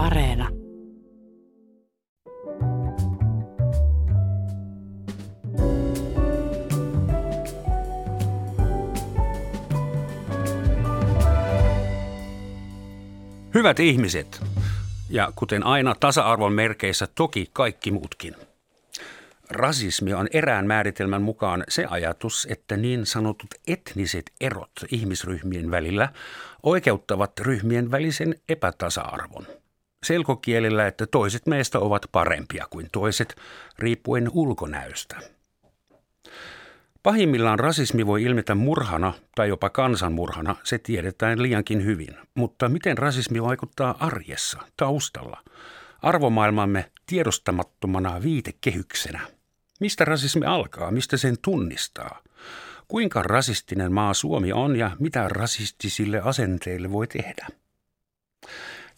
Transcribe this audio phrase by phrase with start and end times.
[0.00, 0.48] Areena.
[13.54, 14.42] Hyvät ihmiset,
[15.10, 18.36] ja kuten aina tasa-arvon merkeissä toki kaikki muutkin.
[19.50, 26.08] Rasismi on erään määritelmän mukaan se ajatus, että niin sanotut etniset erot ihmisryhmien välillä
[26.62, 29.59] oikeuttavat ryhmien välisen epätasa-arvon.
[30.06, 33.36] Selkokielellä, että toiset meistä ovat parempia kuin toiset,
[33.78, 35.16] riippuen ulkonäöstä.
[37.02, 42.16] Pahimmillaan rasismi voi ilmetä murhana tai jopa kansanmurhana, se tiedetään liiankin hyvin.
[42.34, 45.42] Mutta miten rasismi vaikuttaa arjessa, taustalla,
[46.02, 49.20] arvomaailmamme tiedostamattomana viitekehyksenä?
[49.80, 52.22] Mistä rasismi alkaa, mistä sen tunnistaa?
[52.88, 57.46] Kuinka rasistinen maa Suomi on ja mitä rasistisille asenteille voi tehdä?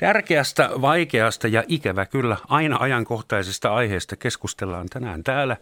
[0.02, 5.56] Tärkeästä, vaikeasta ja ikävä kyllä aina ajankohtaisesta aiheesta keskustellaan tänään täällä.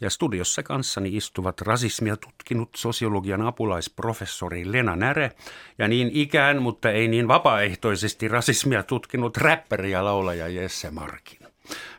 [0.00, 5.32] Ja studiossa kanssani istuvat rasismia tutkinut sosiologian apulaisprofessori Lena Näre
[5.78, 11.38] ja niin ikään, mutta ei niin vapaaehtoisesti rasismia tutkinut räppäri ja laulaja Jesse Markin.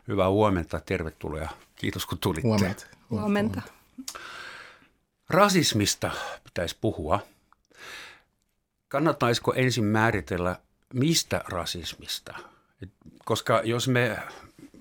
[0.08, 1.48] Hyvää huomenta, tervetuloa.
[1.76, 2.48] Kiitos kun tulitte.
[2.48, 2.86] Huomenta.
[3.10, 3.62] Huomenta.
[5.30, 6.10] Rasismista
[6.44, 7.20] pitäisi puhua.
[8.88, 10.56] Kannattaisiko ensin määritellä
[10.94, 12.38] mistä rasismista?
[12.82, 12.90] Et
[13.24, 14.18] koska jos me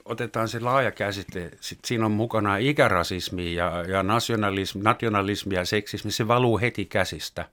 [0.05, 6.11] otetaan se laaja käsite, sit siinä on mukana ikärasismi ja, ja nationalismi, nationalismi ja seksismi,
[6.11, 7.49] se valuu heti käsistä.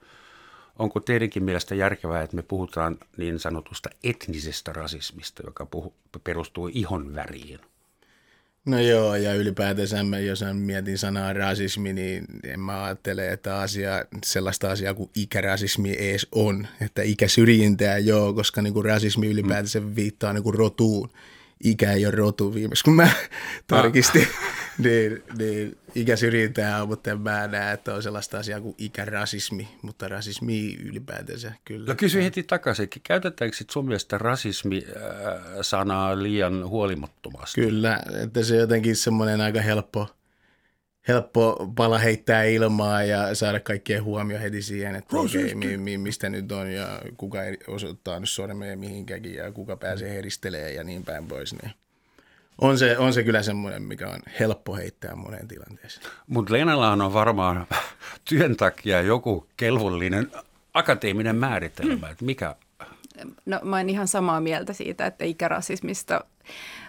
[0.79, 5.95] Onko teidänkin mielestä järkevää, että me puhutaan niin sanotusta etnisestä rasismista, joka puhu,
[6.25, 7.61] perustuu ihonväriin?
[8.67, 13.59] No joo, ja ylipäätänsä mä, jos mä mietin sanaa rasismi, niin en mä ajattele, että
[13.59, 16.67] asia, sellaista asiaa kuin ikärasismi edes on.
[16.81, 21.11] Että ikäsyrjintää joo, koska niin kuin rasismi ylipäätänsä viittaa niin kuin rotuun.
[21.65, 23.09] Ikä ei ole rotu viimeksi, kun mä
[23.67, 24.27] tarkistin.
[24.79, 30.09] niin, niin ikäsyrjintää on, mutta en mä näe, että on sellaista asiaa kuin ikärasismi, mutta
[30.09, 31.87] rasismi ylipäätänsä kyllä.
[31.87, 37.61] No kysy heti takaisin, käytetäänkö sitten sun mielestä rasismi-sanaa liian huolimattomasti?
[37.61, 40.09] Kyllä, että se on jotenkin semmoinen aika helppo,
[41.09, 46.29] helppo pala heittää ilmaa ja saada kaikkien huomio heti siihen, että okei, mi, mi, mistä
[46.29, 51.27] nyt on ja kuka osoittaa nyt sormeen mihinkäkin ja kuka pääsee heristelee ja niin päin
[51.27, 51.55] pois.
[51.63, 51.73] Niin
[52.61, 56.07] on se, on se kyllä semmoinen, mikä on helppo heittää moneen tilanteeseen.
[56.27, 57.67] Mutta Leenalla on varmaan
[58.29, 60.31] työn takia joku kelvollinen
[60.75, 62.57] akateeminen määritelmä, että mikä...
[63.47, 66.25] No mä oon ihan samaa mieltä siitä, että ikärasismista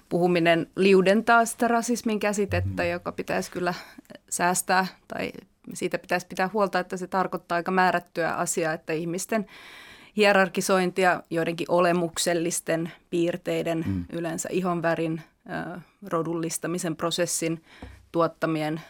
[0.10, 2.90] puhuminen liudentaa sitä rasismin käsitettä, mm.
[2.90, 3.74] joka pitäisi kyllä
[4.30, 5.32] säästää tai
[5.74, 9.46] siitä pitäisi pitää huolta, että se tarkoittaa aika määrättyä asiaa, että ihmisten
[10.18, 14.06] hierarkisointia joidenkin olemuksellisten piirteiden, mm.
[14.12, 15.22] yleensä ihonvärin,
[16.08, 17.64] rodullistamisen prosessin
[18.12, 18.82] tuottamien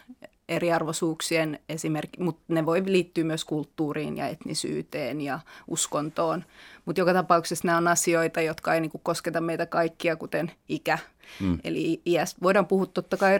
[0.49, 6.43] eriarvoisuuksien esimerkki, mutta ne voi liittyä myös kulttuuriin ja etnisyyteen ja uskontoon.
[6.85, 10.99] Mutta joka tapauksessa nämä on asioita, jotka ei niinku kosketa meitä kaikkia, kuten ikä.
[11.39, 11.59] Mm.
[11.63, 13.37] Eli iästä voidaan puhua totta kai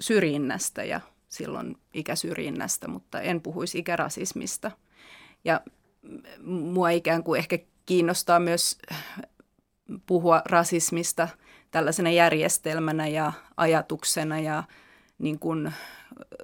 [0.00, 4.70] syrjinnästä ja silloin ikäsyrjinnästä, mutta en puhuisi ikärasismista.
[5.44, 5.60] Ja
[6.42, 8.78] mua ikään kuin ehkä kiinnostaa myös
[10.06, 11.28] puhua rasismista–
[11.74, 14.64] tällaisena järjestelmänä ja ajatuksena ja
[15.18, 15.72] niin kuin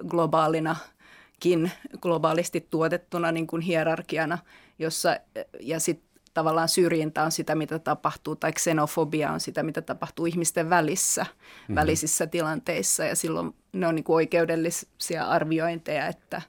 [0.07, 1.71] globaalinakin,
[2.01, 4.37] globaalisti tuotettuna niin kuin hierarkiana,
[4.79, 5.17] jossa
[5.59, 10.69] ja sitten tavallaan syrjintä on sitä, mitä tapahtuu, tai xenofobia on sitä, mitä tapahtuu ihmisten
[10.69, 11.75] välissä, mm-hmm.
[11.75, 16.41] välisissä tilanteissa, ja silloin ne on niin kuin oikeudellisia arviointeja, että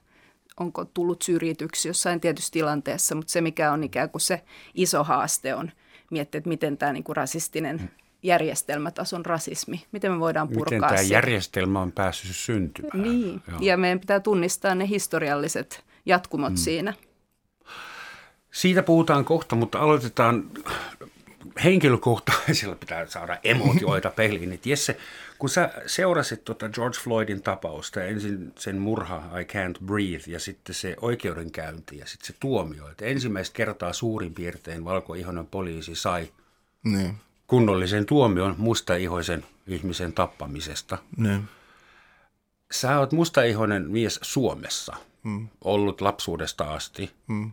[0.59, 5.55] onko tullut syrjityksi jossain tietyssä tilanteessa, mutta se, mikä on ikään kuin se iso haaste
[5.55, 5.71] on
[6.11, 9.85] miettiä, että miten tämä niin kuin rasistinen mm järjestelmätason rasismi.
[9.91, 11.13] Miten me voidaan purkaa Miten tämä se?
[11.13, 13.01] järjestelmä on päässyt syntymään.
[13.01, 13.59] Niin, Joo.
[13.61, 16.57] ja meidän pitää tunnistaa ne historialliset jatkumot mm.
[16.57, 16.93] siinä.
[18.51, 20.43] Siitä puhutaan kohta, mutta aloitetaan
[21.63, 24.49] henkilökohtaisilla pitää saada emotioita peliin.
[24.49, 24.97] Niin Jesse,
[25.39, 30.75] kun sä seurasit tuota George Floydin tapausta, ensin sen murha I can't breathe ja sitten
[30.75, 36.31] se oikeudenkäynti ja sitten se tuomio, että ensimmäistä kertaa suurin piirtein valkoihoinen poliisi sai
[36.83, 37.17] niin
[37.47, 40.97] kunnollisen tuomion mustaihoisen ihmisen tappamisesta.
[41.17, 41.41] Ne.
[42.71, 45.47] Sä oot mustaihoinen mies Suomessa, mm.
[45.63, 47.11] ollut lapsuudesta asti.
[47.27, 47.51] Mm.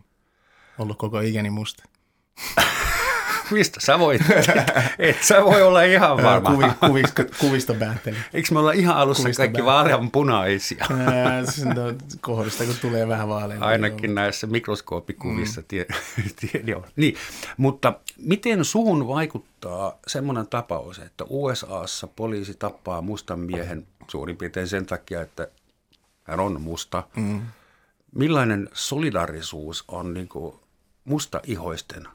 [0.77, 1.83] Ollut koko ikäni musta.
[3.51, 4.21] Mistä sä voit?
[4.99, 6.51] Et sä voi olla ihan varma.
[6.51, 8.17] Kuvi, kuvista, kuvista päätteli.
[8.33, 10.85] Eikö me olla ihan alussa kuvista kaikki vaalean punaisia?
[11.75, 11.81] No,
[12.21, 13.63] kohdista, kun tulee vähän vaalean.
[13.63, 14.15] Ainakin joo.
[14.15, 15.61] näissä mikroskooppikuvissa.
[15.61, 15.65] Mm.
[15.67, 15.85] Tie,
[16.39, 16.85] tie, joo.
[16.95, 17.15] Niin,
[17.57, 24.85] mutta miten suhun vaikuttaa semmoinen tapaus, että USAssa poliisi tappaa mustan miehen suurin piirtein sen
[24.85, 25.47] takia, että
[26.23, 27.03] hän on musta.
[27.15, 27.41] Mm.
[28.15, 30.55] Millainen solidarisuus on niin kuin
[31.05, 32.07] musta-ihoisten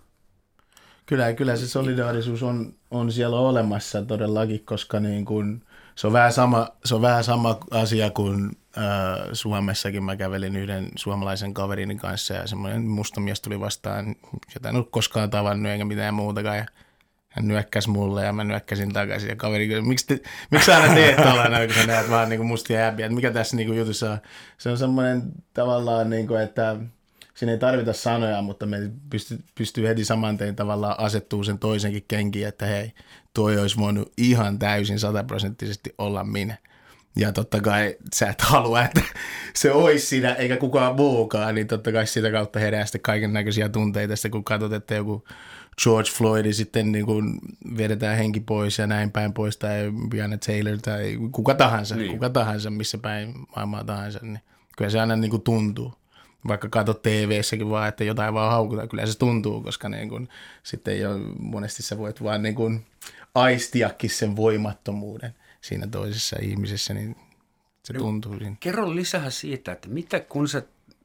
[1.07, 5.63] Kyllä, kyllä se solidaarisuus on, on siellä olemassa todellakin, koska niin kuin,
[5.95, 8.85] se, on vähän sama, se on vähän sama asia kuin äh,
[9.33, 10.05] Suomessakin.
[10.05, 14.15] Mä kävelin yhden suomalaisen kaverin kanssa ja semmoinen musta mies tuli vastaan,
[14.55, 16.57] jota en ollut koskaan tavannut eikä mitään muutakaan.
[16.57, 16.67] Ja
[17.29, 19.29] hän nyökkäsi mulle ja mä nyökkäsin takaisin.
[19.29, 20.21] Ja kaveri kysyi, miksi, te,
[20.51, 23.69] miksi aina teet tällainen, kun sä näet vaan niin kuin mustia jäbiä, mikä tässä niin
[23.69, 24.19] kuin jutussa on.
[24.59, 25.23] Se on semmoinen
[25.55, 26.77] tavallaan, niin kuin, että
[27.37, 32.05] siinä ei tarvita sanoja, mutta me pystyy, pystyy heti saman tein tavallaan asettuu sen toisenkin
[32.09, 32.93] kenkiin, että hei,
[33.35, 36.59] toi olisi voinut ihan täysin sataprosenttisesti olla minä.
[37.17, 39.01] Ja totta kai sä et halua, että
[39.55, 43.69] se olisi siinä eikä kukaan muukaan, niin totta kai sitä kautta herää sitten kaiken näköisiä
[43.69, 45.25] tunteita, sitten kun katsot, että joku
[45.83, 47.39] George Floyd sitten niin kuin
[47.79, 52.13] vedetään henki pois ja näin päin pois, tai Brianna Taylor tai kuka tahansa, niin.
[52.13, 54.41] kuka tahansa, missä päin maailmaa tahansa, niin
[54.77, 55.95] kyllä se aina niin kuin tuntuu
[56.49, 60.29] vaikka katsot TV-säkin vaan, että jotain vaan haukutaan, kyllä se tuntuu, koska niin kun,
[60.63, 62.85] sitten jo monesti sä voit vaan niin kun
[63.35, 67.17] aistiakin sen voimattomuuden siinä toisessa ihmisessä, niin
[67.83, 68.57] se tuntuu siinä.
[68.61, 70.63] Kerro lisää siitä, että mitä kun sä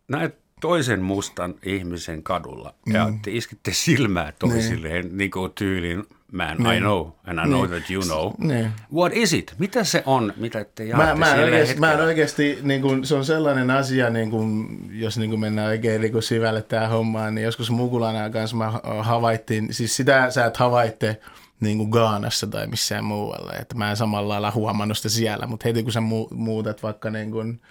[0.08, 2.96] näet toisen mustan ihmisen kadulla mm.
[2.96, 5.18] ja te iskitte silmää toisilleen niin.
[5.18, 6.78] niin kuin tyyliin man, niin.
[6.78, 7.70] I know, and I know niin.
[7.70, 8.32] that you know.
[8.38, 8.72] Niin.
[8.94, 9.56] What is it?
[9.58, 13.16] Mitä se on, mitä te jaatte mä, mä, oikeasti, mä en oikeasti, niin kuin, se
[13.16, 17.36] on sellainen asia, niin kuin, jos niin kuin mennään oikein niin kuin syvälle tähän hommaan,
[17.36, 21.18] niin joskus Mukulana kanssa mä havaittiin, siis sitä sä et havaitte
[21.60, 25.68] niin kuin Gaanassa tai missään muualla, että mä en samalla lailla huomannut sitä siellä, mutta
[25.68, 26.02] heti kun sä
[26.32, 27.62] muutat vaikka niin kuin,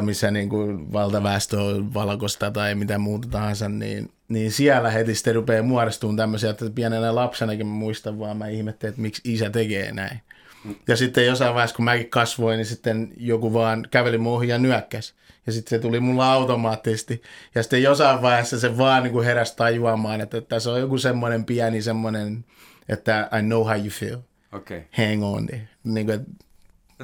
[0.00, 5.34] missä niin kuin valtaväestö on valkoista tai mitä muuta tahansa, niin, niin siellä heti sitten
[5.34, 9.92] rupeaa muodostumaan tämmöisiä, että pienenä lapsenakin mä muistan vaan, mä ihmettelin, että miksi isä tekee
[9.92, 10.20] näin.
[10.88, 15.14] Ja sitten jossain vaiheessa, kun mäkin kasvoin, niin sitten joku vaan käveli muuhun ja nyökkäsi.
[15.46, 17.22] Ja sitten se tuli mulla automaattisesti.
[17.54, 21.44] Ja sitten jossain vaiheessa se vaan niin kuin heräsi tajuamaan, että tässä on joku semmoinen
[21.44, 22.44] pieni semmoinen,
[22.88, 24.18] että I know how you feel.
[24.52, 24.80] Okay.
[24.90, 25.68] Hang on there.
[25.84, 26.26] Niin kuin,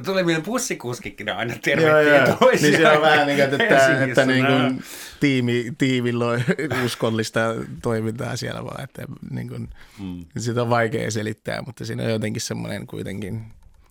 [0.05, 2.73] Tulee mieleen bussikuskikin aina tervehtiä toisiaan.
[2.73, 4.83] Niin se on vähän niin kuin, että, että niin kuin
[5.21, 6.43] tiimi, tiimillä on
[6.85, 7.41] uskollista
[7.83, 9.69] toimintaa siellä vaan, että niin kuin,
[9.99, 10.25] mm.
[10.39, 13.45] sitä on vaikea selittää, mutta siinä on jotenkin semmoinen kuitenkin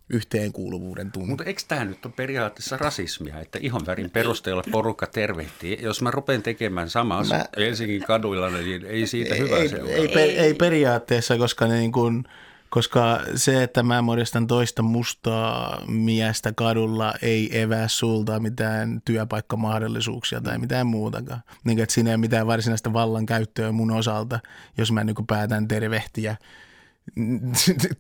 [0.10, 1.30] yhteenkuuluvuuden tunne.
[1.30, 5.78] Mutta eikö tämä nyt ole periaatteessa rasismia, että ihon värin perusteella porukka tervehtii?
[5.82, 7.46] Jos mä rupean tekemään samaa mä...
[7.58, 9.94] Helsingin kaduilla, niin ei siitä hyvä ei, seuraa.
[9.94, 12.24] Ei, ei, ei periaatteessa, koska niin kuin–
[12.70, 20.58] koska se, että mä muodostan toista mustaa miestä kadulla, ei evää sulta mitään työpaikkamahdollisuuksia tai
[20.58, 21.42] mitään muutakaan.
[21.64, 24.40] Niin, että siinä ei ole mitään varsinaista vallankäyttöä mun osalta,
[24.78, 26.36] jos mä niin päätän tervehtiä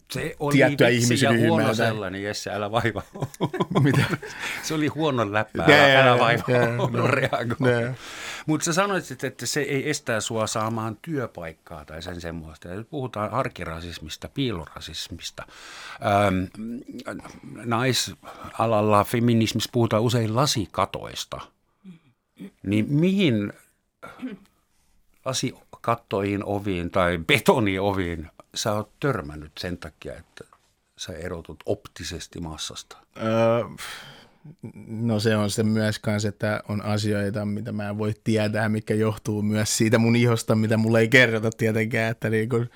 [0.10, 1.48] se oli tiettyä ihmisryhmää.
[1.48, 1.76] huono tai...
[1.76, 3.04] sellainen, Jesse, älä vaiva.
[3.84, 4.06] Mitä?
[4.64, 7.72] se oli huono läppä, älä, yeah, älä vaiva, yeah, no, reagoi.
[7.72, 7.96] Yeah.
[8.46, 12.68] Mutta sä sanoit, että se ei estää sua saamaan työpaikkaa tai sen semmoista.
[12.68, 15.46] Ja nyt puhutaan arkirasismista, piilorasismista.
[16.06, 16.70] Ähm,
[17.66, 21.42] naisalalla, feminismissa puhutaan usein lasikatoista.
[22.64, 23.54] Niin mihin
[25.26, 28.28] lasikattoihin oviin tai betonioviin
[28.60, 30.44] sä oot törmännyt sen takia, että
[30.98, 32.98] sä erotut optisesti massasta?
[33.18, 33.64] Öö,
[34.88, 38.94] no se on se myös kanssa, että on asioita, mitä mä en voi tietää, mikä
[38.94, 42.70] johtuu myös siitä mun ihosta, mitä mulle ei kerrota tietenkään, että, niin kun,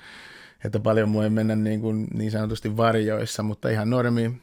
[0.64, 4.40] että paljon voi mennä niin, kun, niin sanotusti varjoissa, mutta ihan normi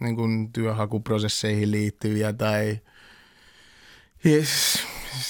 [0.00, 2.78] niin kun työhakuprosesseihin liittyviä tai
[4.26, 4.78] yes,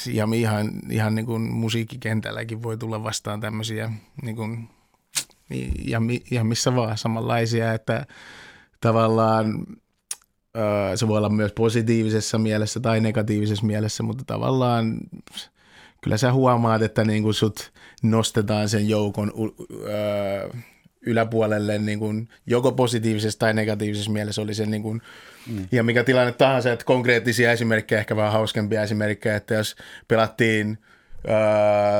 [0.06, 3.90] ja ihan, ihan niin kuin musiikkikentälläkin voi tulla vastaan tämmöisiä
[4.22, 4.68] niin kuin
[5.84, 8.06] ja, ja missä vaan samanlaisia, että
[8.80, 9.66] tavallaan
[10.94, 14.98] se voi olla myös positiivisessa mielessä tai negatiivisessa mielessä, mutta tavallaan
[16.00, 19.32] kyllä sä huomaat, että niin kuin sut nostetaan sen joukon
[21.00, 25.02] yläpuolelle niin kuin joko positiivisessa tai negatiivisessa mielessä oli se niin kuin,
[25.46, 25.66] mm.
[25.72, 29.76] ja mikä tilanne tahansa, että konkreettisia esimerkkejä, ehkä vähän hauskempia esimerkkejä, että jos
[30.08, 30.78] pelattiin–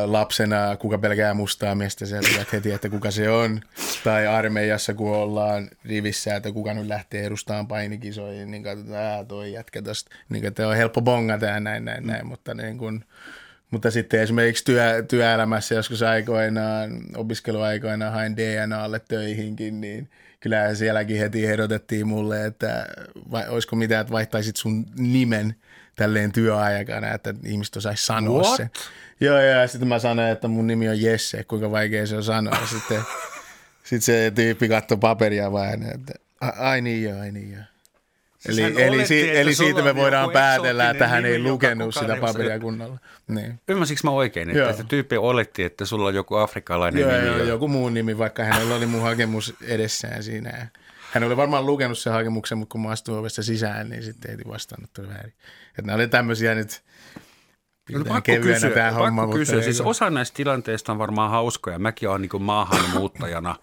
[0.05, 3.61] lapsena, kuka pelkää mustaa miestä, tiedät heti, että kuka se on.
[4.05, 9.53] Tai armeijassa, kun ollaan rivissä, että kuka nyt lähtee edustamaan painikisoihin, niin katsotaan, että toi
[9.53, 10.11] jätkä tosta.
[10.29, 13.05] Niin että on helppo bongata ja näin, näin, näin, mutta niin kun,
[13.71, 20.11] Mutta sitten esimerkiksi työ, työelämässä joskus aikoinaan, opiskeluaikoina hain DNAlle töihinkin, niin
[20.41, 22.87] kyllähän sielläkin heti ehdotettiin mulle, että
[23.31, 25.55] vai, olisiko mitään, että vaihtaisit sun nimen
[25.97, 28.57] tälleen työaikana, että ihmiset osaisi sanoa What?
[28.57, 28.71] sen.
[29.23, 32.67] Joo, ja sitten mä sanoin, että mun nimi on Jesse, kuinka vaikea se on sanoa.
[32.67, 33.01] Sitten,
[33.85, 37.63] sitten se tyyppi katsoi paperia vaan, että ai niin joo, ai niin joo.
[38.39, 41.95] Siis Eli, hän eli, oletti, si, eli siitä me voidaan päätellä, että hän ei lukenut
[41.95, 42.99] sitä ei paperia kunnolla.
[43.29, 43.61] Niin.
[43.69, 44.71] Ymmärsikö mä oikein, että, Joo.
[44.71, 47.27] että tyyppi oletti, että sulla on joku afrikkalainen Joo, nimi?
[47.27, 50.67] joo, ja- joku muu nimi, vaikka hänellä oli mun hakemus edessään siinä.
[51.13, 54.43] Hän oli varmaan lukenut sen hakemuksen, mutta kun mä astuin ovesta sisään, niin sitten heti
[54.49, 55.33] vastannut tuli väärin.
[55.69, 56.83] Että nämä oli tämmöisiä nyt,
[57.91, 59.23] No, pakko kysyä, tämä homma.
[59.23, 59.63] pakko kysyä.
[59.63, 61.79] Siis osa näistä tilanteista on varmaan hauskoja.
[61.79, 63.57] Mäkin olen niin maahanmuuttajana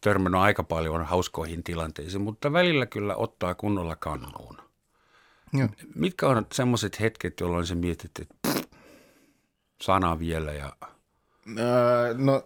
[0.00, 4.58] törmännyt aika paljon hauskoihin tilanteisiin, mutta välillä kyllä ottaa kunnolla kannuun.
[5.52, 5.68] Joo.
[5.94, 8.64] Mitkä on semmoiset hetket, jolloin sä mietit, että pff,
[9.82, 10.72] sana vielä ja
[11.58, 12.44] Öö, No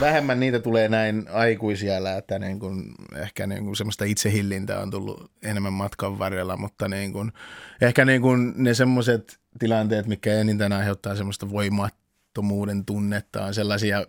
[0.00, 5.30] vähemmän niitä tulee näin aikuisia että niin kuin, ehkä niin kuin semmoista itsehillintää on tullut
[5.42, 7.32] enemmän matkan varrella, mutta niin kuin,
[7.80, 14.06] ehkä niin kuin ne semmoiset tilanteet, mikä eniten aiheuttaa semmoista voimattomuuden tunnetta on sellaisia,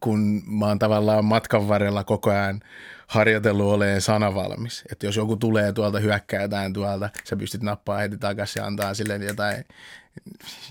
[0.00, 2.60] kun mä oon tavallaan matkan varrella koko ajan
[3.06, 4.84] harjoitellut olemaan sanavalmis.
[4.92, 8.94] Että jos joku tulee tuolta, hyökkää jotain tuolta, sä pystyt nappaa heti takaisin ja antaa
[8.94, 9.64] sille jotain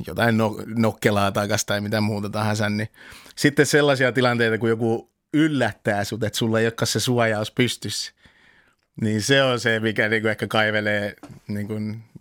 [0.08, 2.90] jotain no, nokkelaa takas tai mitä muuta tahansa, niin
[3.36, 8.14] sitten sellaisia tilanteita, kun joku yllättää sut, että sulla ei olekaan se suojaus pystyssä,
[9.02, 11.16] niin se on se, mikä niinku ehkä kaivelee
[11.48, 11.74] niinku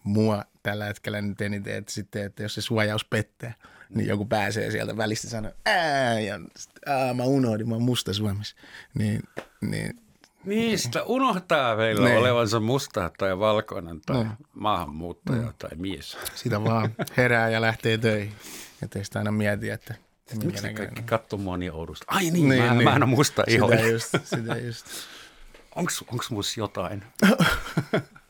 [0.05, 3.55] mua tällä hetkellä nyt eniten, että sitten, että jos se suojaus pettää,
[3.89, 8.13] niin joku pääsee sieltä välistä sanoa, ää, ja sit, aa, mä unohdin, mä oon musta
[8.13, 8.57] Suomessa.
[8.95, 9.23] Niin,
[9.61, 10.01] niin
[10.45, 12.19] Niin, sitä unohtaa meillä Niin.
[12.19, 16.19] olevansa musta tai valkoinen tai maahanmuuttaja tai mies.
[16.35, 18.35] sitä vaan herää ja lähtee töihin.
[18.83, 19.95] Että ei sitä aina mieti, että
[20.31, 22.05] minkä Miksi kaikki katsoo mua niin oudosti?
[22.09, 22.85] Ai niin, niin, mä, niin.
[22.85, 23.69] mä en ole musta iho.
[23.71, 24.87] Sitä just, sitä just.
[25.77, 27.05] Onks, onks mus jotain?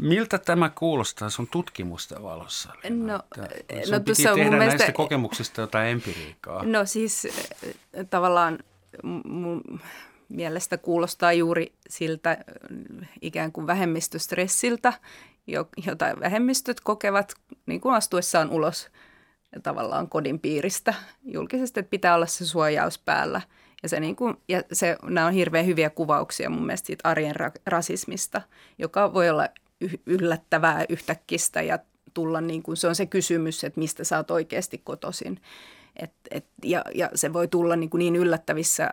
[0.00, 2.72] Miltä tämä kuulostaa sun tutkimusten valossa?
[2.82, 3.12] Leena?
[3.12, 3.46] No, no
[3.84, 6.64] sun piti tuossa on mun näistä mielestä- kokemuksista jotain empiriikkaa.
[6.64, 7.74] No siis eh,
[8.10, 8.58] tavallaan
[9.24, 9.62] mun
[10.28, 14.92] mielestä kuulostaa juuri siltä eh, ikään kuin vähemmistöstressiltä,
[15.46, 17.34] jo- jota vähemmistöt kokevat
[17.66, 18.88] niin kuin astuessaan ulos
[19.62, 23.40] tavallaan kodin piiristä julkisesti, että pitää olla se suojaus päällä.
[23.82, 27.36] Ja, se niin kuin, ja se, nämä on hirveän hyviä kuvauksia mun mielestä siitä arjen
[27.36, 28.42] ra- rasismista,
[28.78, 29.48] joka voi olla
[30.06, 31.78] yllättävää yhtäkkistä ja
[32.14, 35.40] tulla niin kuin, se on se kysymys, että mistä sä oot oikeasti kotoisin.
[35.96, 38.90] Et, et, ja, ja se voi tulla niin, kuin niin yllättävissä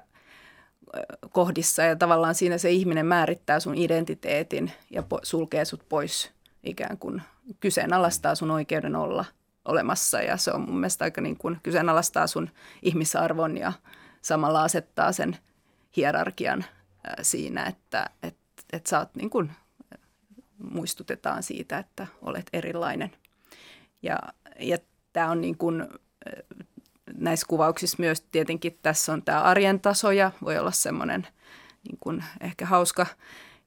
[1.30, 6.32] kohdissa ja tavallaan siinä se ihminen määrittää sun identiteetin ja po- sulkee sut pois
[6.64, 7.22] ikään kuin
[7.60, 9.26] kyseenalaistaa sun oikeuden olla
[9.66, 12.50] olemassa ja se on mun mielestä aika niin kuin kyseenalaistaa sun
[12.82, 13.74] ihmisarvon ja
[14.22, 15.38] samalla asettaa sen
[15.98, 16.66] hierarkian
[17.22, 18.38] siinä, että et,
[18.74, 19.52] et sä oot niin kuin,
[20.58, 23.12] muistutetaan siitä, että olet erilainen.
[24.02, 24.20] Ja,
[24.60, 24.78] ja
[25.14, 25.88] tämä on niin kuin, äh,
[27.18, 31.28] näissä kuvauksissa myös tietenkin tässä on tämä arjen taso ja voi olla semmoinen
[31.88, 33.06] niin kuin ehkä hauska.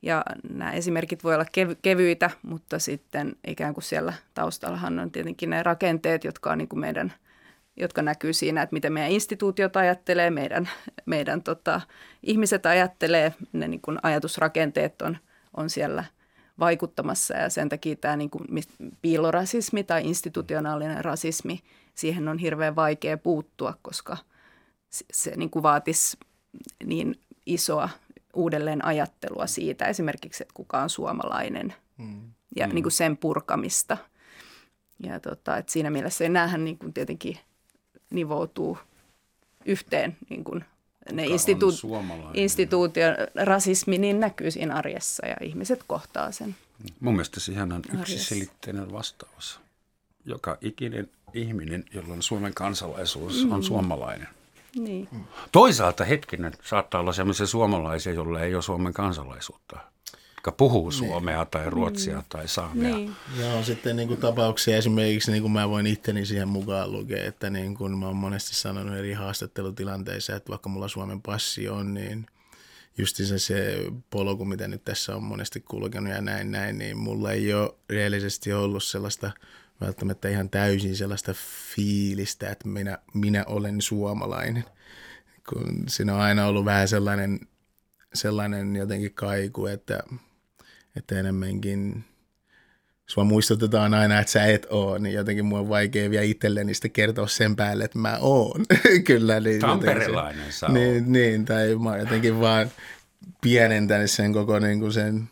[0.03, 5.51] Ja nämä esimerkit voi olla kev- kevyitä, mutta sitten ikään kuin siellä taustallahan on tietenkin
[5.51, 7.13] ne rakenteet, jotka on niin kuin meidän
[7.77, 10.69] jotka näkyy siinä, että miten meidän instituutiot ajattelee, meidän,
[11.07, 11.81] meidän tota,
[12.23, 15.19] ihmiset ajattelee, ne niin kuin ajatusrakenteet on,
[15.57, 16.05] on siellä
[16.59, 18.45] vaikuttamassa ja sen takia tämä niin kuin
[19.03, 21.61] piilorasismi tai institutionaalinen rasismi,
[21.95, 24.17] siihen on hirveän vaikea puuttua, koska
[24.91, 26.19] se, se niin kuin vaatisi
[26.85, 27.89] niin isoa
[28.35, 31.75] uudelleen ajattelua siitä esimerkiksi, että kuka on suomalainen
[32.57, 33.97] ja niin kuin sen purkamista.
[35.03, 37.39] Ja tota, että siinä mielessä näähän niin kuin tietenkin
[38.11, 38.79] nivoutuu
[39.65, 40.65] yhteen niin kuin
[41.13, 42.43] ne Kuka on instituut- suomalainen?
[42.43, 46.57] instituution rasismi niin näkyy siinä arjessa ja ihmiset kohtaa sen.
[47.01, 49.61] Mun mielestä siihen on yksiselitteinen vastaus.
[50.25, 53.53] Joka ikinen ihminen, jolla on Suomen kansalaisuus, mm.
[53.53, 54.29] on suomalainen.
[54.77, 55.09] Niin.
[55.53, 59.79] Toisaalta hetkinen saattaa olla sellaisia suomalaisia, joilla ei ole Suomen kansalaisuutta,
[60.47, 62.97] jotka puhuu suomea tai ruotsia tai saamea.
[62.97, 63.17] Niin.
[63.41, 67.51] Joo, sitten niin kuin tapauksia esimerkiksi, niin kuin mä voin itteni siihen mukaan lukea, että
[67.51, 72.27] niin kuin mä oon monesti sanonut eri haastattelutilanteissa, että vaikka mulla Suomen passi on, niin
[72.99, 77.33] just se, se polku, mitä nyt tässä on monesti kulkenut ja näin, näin, niin mulla
[77.33, 79.31] ei ole reellisesti ollut sellaista
[79.81, 81.35] välttämättä ihan täysin sellaista
[81.75, 84.65] fiilistä, että minä, minä olen suomalainen.
[85.49, 87.41] Kun siinä on aina ollut vähän sellainen,
[88.15, 90.03] sellainen jotenkin kaiku, että,
[90.97, 92.05] että enemmänkin
[93.09, 96.75] jos vaan muistutetaan aina, että sä et oo, niin jotenkin mua on vaikea vielä itselleni
[96.75, 98.65] sitten kertoa sen päälle, että mä oon.
[99.07, 99.41] Kyllä.
[99.41, 102.71] Niin Tamperelainen sä niin, niin, tai mä oon jotenkin vaan
[103.43, 105.29] pienentänyt sen koko niin kuin sen,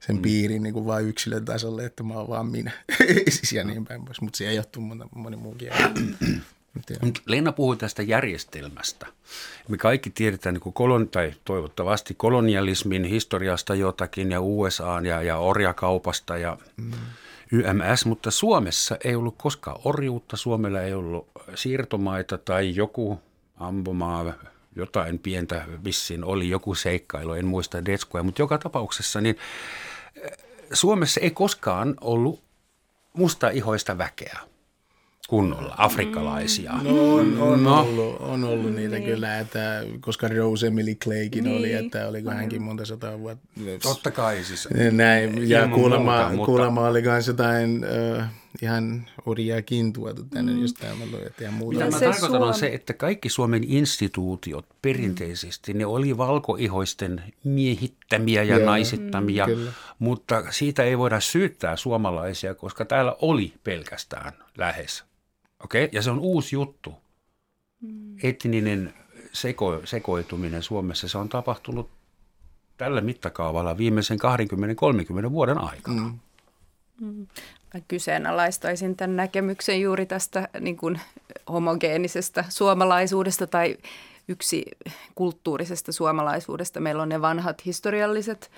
[0.00, 0.22] sen mm.
[0.22, 2.72] piirin niin kuin vaan yksilön tasolle, että mä oon vaan minä.
[3.30, 5.70] siis ja niin päin pois, mutta siihen johtuu moni, moni muukin.
[7.26, 9.06] Leena puhui tästä järjestelmästä.
[9.68, 16.36] Me kaikki tiedetään niin kolon, tai toivottavasti kolonialismin historiasta jotakin ja USA ja, ja orjakaupasta
[16.36, 16.92] ja mm.
[17.52, 23.20] YMS, mutta Suomessa ei ollut koskaan orjuutta, Suomella ei ollut siirtomaita tai joku
[23.56, 24.32] ampumaa,
[24.76, 29.36] jotain pientä vissiin oli joku seikkailu, en muista detskoja, mutta joka tapauksessa niin
[30.16, 30.30] eh,
[30.72, 32.42] Suomessa ei koskaan ollut
[33.52, 34.38] ihoista väkeä
[35.28, 36.72] kunnolla, afrikkalaisia.
[36.82, 37.80] No on, on, no.
[37.80, 39.04] Ollut, on ollut niitä niin.
[39.04, 41.58] kyllä, että koska Rose Emily Claykin niin.
[41.58, 43.46] oli, että oliko hänkin monta sataa vuotta.
[43.82, 44.68] Totta kai siis.
[44.90, 46.46] Näin, ja kuulemma, muuta, mutta...
[46.46, 47.84] kuulemma oli myös jotain
[48.18, 48.24] uh,
[48.62, 50.62] ihan orjiakin tuotu tänne, mm.
[50.62, 50.94] jos tämä
[51.26, 51.78] että ihan muuta.
[51.78, 52.42] Mitä mä tarkoitan Suom...
[52.42, 55.78] on se, että kaikki Suomen instituutiot perinteisesti, mm.
[55.78, 58.66] ne oli valkoihoisten miehittämiä ja Joo.
[58.66, 59.68] naisittamia, mm,
[59.98, 65.04] mutta siitä ei voida syyttää suomalaisia, koska täällä oli pelkästään lähes
[65.64, 65.96] Okei, okay?
[65.96, 66.94] ja se on uusi juttu.
[67.80, 68.16] Mm.
[68.22, 68.94] Etninen
[69.32, 71.90] seko, sekoituminen Suomessa, se on tapahtunut
[72.76, 74.18] tällä mittakaavalla viimeisen
[75.28, 76.14] 20-30 vuoden aikana.
[77.00, 77.26] Mm.
[77.74, 77.82] Mm.
[77.88, 81.00] Kyseenalaistaisin tämän näkemyksen juuri tästä niin kuin
[81.48, 83.76] homogeenisesta suomalaisuudesta tai
[84.28, 84.64] yksi
[85.14, 86.80] kulttuurisesta suomalaisuudesta.
[86.80, 88.50] Meillä on ne vanhat historialliset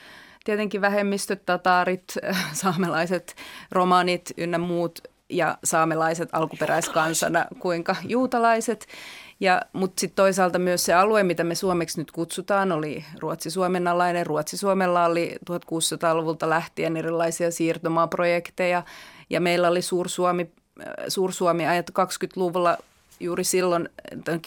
[0.45, 2.05] tietenkin vähemmistöt, tataarit,
[2.53, 3.37] saamelaiset,
[3.71, 8.87] romanit ynnä muut ja saamelaiset alkuperäiskansana, kuinka juutalaiset.
[9.41, 14.27] Ja, mutta sitten toisaalta myös se alue, mitä me suomeksi nyt kutsutaan, oli Ruotsi-Suomen alainen.
[14.27, 18.83] Ruotsi-Suomella oli 1600-luvulta lähtien erilaisia siirtomaaprojekteja
[19.31, 20.51] ja meillä oli Suursuomi,
[20.81, 22.79] äh, Suursuomi ajat 20-luvulla
[23.21, 23.89] juuri silloin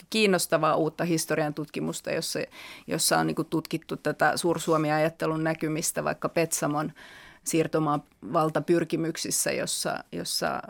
[0.10, 2.40] kiinnostavaa uutta historian tutkimusta, jossa,
[2.88, 6.92] jossa on niin tutkittu tätä Suursuomi-ajattelun näkymistä vaikka Petsamon–
[7.48, 8.04] siirtomaan
[8.34, 10.62] valtapyrkimyksissä, jossa, jossa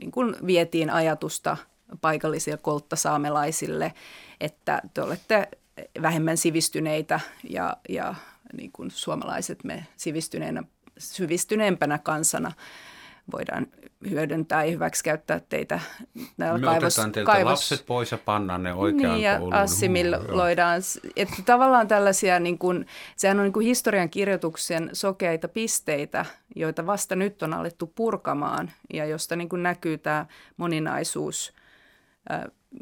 [0.00, 1.56] niin vietiin ajatusta
[2.00, 3.94] paikallisia kolttasaamelaisille,
[4.40, 5.48] että te olette
[6.02, 7.20] vähemmän sivistyneitä
[7.50, 8.14] ja, ja
[8.52, 10.62] niin kuin suomalaiset me sivistyneenä,
[10.98, 12.52] sivistyneempänä kansana
[13.32, 13.66] voidaan
[14.10, 15.80] hyödyntää ja hyväksikäyttää teitä.
[16.36, 19.54] Me kaivos, otetaan teiltä kaivos, lapset pois ja pannaan ne oikeaan niin, ja kouluun.
[19.54, 20.80] assimiloidaan.
[21.16, 27.16] Että tavallaan tällaisia, niin kuin, sehän on niin kuin historian kirjoituksen sokeita pisteitä, joita vasta
[27.16, 31.52] nyt on alettu purkamaan ja josta niin kuin näkyy tämä moninaisuus.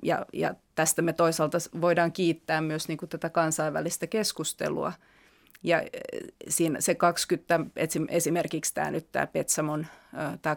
[0.02, 4.92] Ja, ja tästä me toisaalta voidaan kiittää myös niin kuin tätä kansainvälistä keskustelua–
[5.62, 5.82] ja
[6.48, 7.60] siinä se 20,
[8.08, 9.86] esimerkiksi tämä nyt tämä Petsamon,
[10.42, 10.56] tämä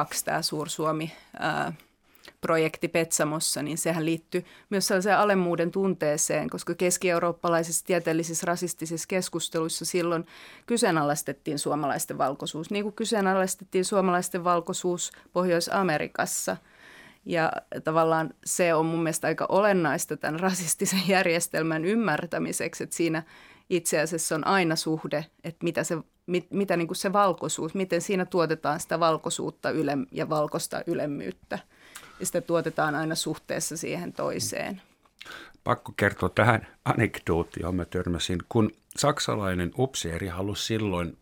[0.00, 1.12] 20-42, tämä Suursuomi
[2.40, 10.26] projekti Petsamossa, niin sehän liittyy myös sellaiseen alemmuuden tunteeseen, koska keski-eurooppalaisissa tieteellisissä rasistisissa keskusteluissa silloin
[10.66, 16.56] kyseenalaistettiin suomalaisten valkoisuus, niin kuin kyseenalaistettiin suomalaisten valkoisuus Pohjois-Amerikassa.
[17.28, 17.52] Ja
[17.84, 23.22] tavallaan se on mun mielestä aika olennaista tämän rasistisen järjestelmän ymmärtämiseksi, että siinä–
[23.70, 28.00] itse asiassa on aina suhde, että mitä se, mit, mitä niin kuin se valkoisuus, miten
[28.00, 31.58] siinä tuotetaan sitä valkoisuutta yle, ja valkoista ylemmyyttä.
[32.20, 34.82] Ja sitä tuotetaan aina suhteessa siihen toiseen.
[35.64, 38.38] Pakko kertoa tähän anekdoottiin, johon mä törmäsin.
[38.48, 41.18] Kun saksalainen upseeri halusi silloin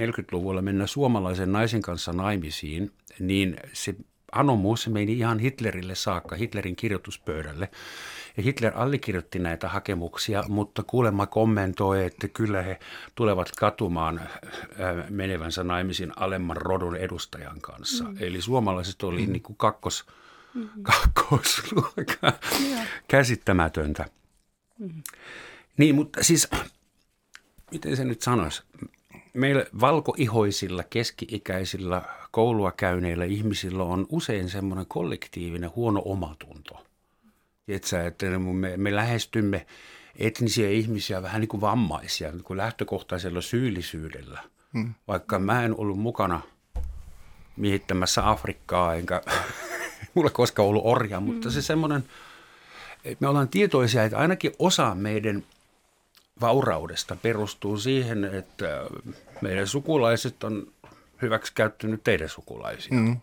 [0.00, 3.94] 40-luvulla mennä suomalaisen naisen kanssa naimisiin, niin se
[4.32, 7.68] anomus meni ihan Hitlerille saakka, Hitlerin kirjoituspöydälle.
[8.36, 12.80] Ja Hitler allekirjoitti näitä hakemuksia, mutta kuulemma kommentoi, että kyllä he
[13.14, 18.04] tulevat katumaan äh, menevänsä naimisiin alemman rodun edustajan kanssa.
[18.04, 18.16] Mm.
[18.20, 19.32] Eli suomalaiset oli mm.
[19.32, 20.06] niin kuin kakkos,
[20.54, 20.82] mm-hmm.
[20.82, 22.32] kakkosluokka.
[23.08, 24.06] Käsittämätöntä.
[24.78, 25.02] Mm.
[25.76, 26.48] Niin, mutta siis,
[27.72, 28.62] miten se nyt sanoisi?
[29.36, 36.86] Meillä valkoihoisilla, keski-ikäisillä, koulua käyneillä ihmisillä on usein semmoinen kollektiivinen huono omatunto.
[37.66, 39.66] Tiedätkö, että me, me lähestymme
[40.18, 44.40] etnisiä ihmisiä vähän niin kuin vammaisia, niin kuin lähtökohtaisella syyllisyydellä.
[44.72, 44.94] Hmm.
[45.08, 46.40] Vaikka mä en ollut mukana
[47.56, 49.22] miehittämässä Afrikkaa, enkä
[50.14, 51.54] mulla koskaan ollut orja, mutta hmm.
[51.54, 52.04] se semmoinen,
[53.04, 55.44] että me ollaan tietoisia, että ainakin osa meidän
[56.40, 58.86] vauraudesta perustuu siihen, että
[59.40, 60.72] meidän sukulaiset on
[61.22, 62.98] hyväksi käyttänyt teidän sukulaisia.
[62.98, 63.20] Hmm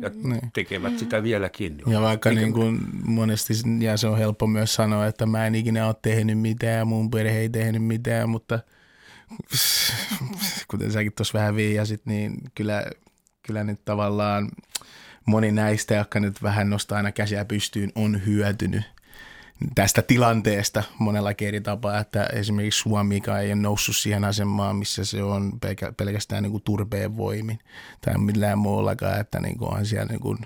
[0.00, 0.52] ja niin.
[0.52, 1.82] tekevät sitä vieläkin.
[1.86, 5.86] Ja vaikka niin kuin monesti, ja se on helppo myös sanoa, että mä en ikinä
[5.86, 8.58] ole tehnyt mitään, mun perhe ei tehnyt mitään, mutta
[10.70, 12.84] kuten säkin tuossa vähän viijasit, niin kyllä,
[13.42, 14.48] kyllä nyt tavallaan
[15.26, 18.82] moni näistä, jotka nyt vähän nostaa aina käsiä pystyyn, on hyötynyt
[19.74, 25.22] tästä tilanteesta monella eri tapaa, että esimerkiksi Suomi ei ole noussut siihen asemaan, missä se
[25.22, 25.52] on
[25.96, 27.58] pelkästään niin kuin turpeen voimin
[28.00, 30.38] tai millään muullakaan, että niin kuin on siellä niin kuin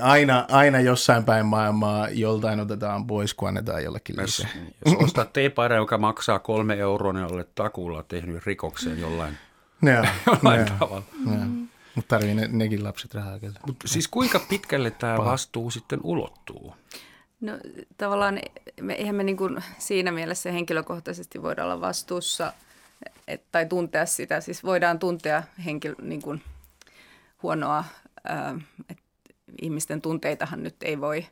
[0.00, 4.48] aina, aina jossain päin maailmaa joltain otetaan pois, kun annetaan jollekin lisää.
[4.86, 9.38] Jos, ostat teepaida, joka maksaa kolme euroa, niin olet takuulla tehnyt rikoksen jollain,
[9.82, 11.02] Joo, jollain joo, tavalla.
[11.26, 11.44] joo.
[11.94, 13.60] Mutta tarvii ne, nekin lapset rahaa kyllä.
[13.66, 16.74] Mut siis kuinka pitkälle tämä vastuu sitten ulottuu?
[17.40, 17.52] No
[17.96, 18.40] tavallaan
[18.80, 22.52] me, eihän me niin kuin siinä mielessä henkilökohtaisesti voida olla vastuussa
[23.28, 24.40] et, tai tuntea sitä.
[24.40, 26.42] Siis voidaan tuntea henkilö, niin kuin
[27.42, 27.84] huonoa,
[28.24, 29.02] ää, että
[29.62, 31.26] ihmisten tunteitahan nyt ei voi,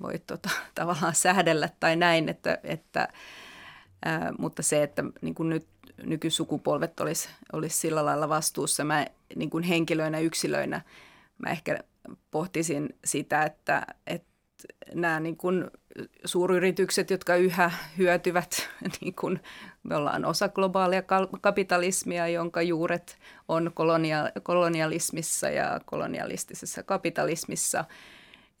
[0.00, 3.08] voi tota, tavallaan säädellä tai näin, että, että,
[4.04, 5.66] ää, mutta se, että niin kuin nyt
[6.02, 10.80] nykysukupolvet olisi, olisi sillä lailla vastuussa, mä niin kuin henkilöinä, yksilöinä,
[11.38, 11.78] mä ehkä
[12.30, 14.31] pohtisin sitä, että, että
[14.94, 15.70] nämä niin kuin
[16.24, 18.68] suuryritykset, jotka yhä hyötyvät,
[19.00, 19.40] niin kuin
[19.82, 21.02] me ollaan osa globaalia
[21.40, 27.84] kapitalismia, jonka juuret on kolonia- kolonialismissa ja kolonialistisessa kapitalismissa.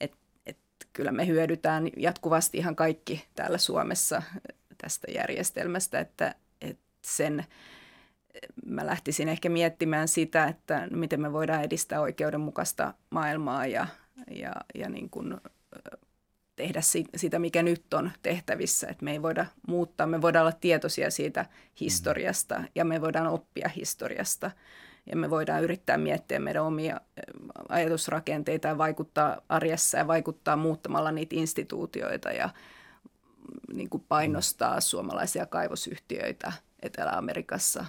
[0.00, 0.12] Et,
[0.46, 0.58] et
[0.92, 4.22] kyllä me hyödytään jatkuvasti ihan kaikki täällä Suomessa
[4.78, 7.44] tästä järjestelmästä, että, että sen
[8.66, 13.86] mä lähtisin ehkä miettimään sitä, että miten me voidaan edistää oikeudenmukaista maailmaa ja,
[14.30, 15.40] ja, ja niin kuin
[16.56, 16.80] tehdä
[17.16, 18.86] sitä, mikä nyt on tehtävissä.
[18.88, 21.46] Että me ei voida muuttaa, me voidaan olla tietoisia siitä
[21.80, 24.50] historiasta ja me voidaan oppia historiasta.
[25.06, 27.00] Ja me voidaan yrittää miettiä meidän omia
[27.68, 32.50] ajatusrakenteita ja vaikuttaa arjessa ja vaikuttaa muuttamalla niitä instituutioita ja
[33.72, 37.84] niin kuin painostaa suomalaisia kaivosyhtiöitä Etelä-Amerikassa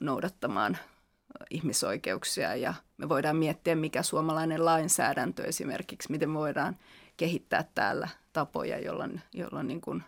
[0.00, 0.78] noudattamaan
[1.50, 6.76] ihmisoikeuksia ja me voidaan miettiä, mikä suomalainen lainsäädäntö esimerkiksi, miten me voidaan
[7.22, 10.02] kehittää täällä tapoja, jolla, jolla niin kuin,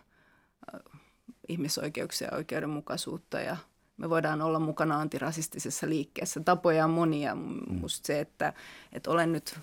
[0.73, 1.01] äh,
[1.49, 3.57] ihmisoikeuksia ja oikeudenmukaisuutta ja
[3.97, 6.39] me voidaan olla mukana antirasistisessa liikkeessä.
[6.39, 7.35] Tapoja on monia.
[7.69, 8.53] Musta se, että,
[8.93, 9.59] että olen nyt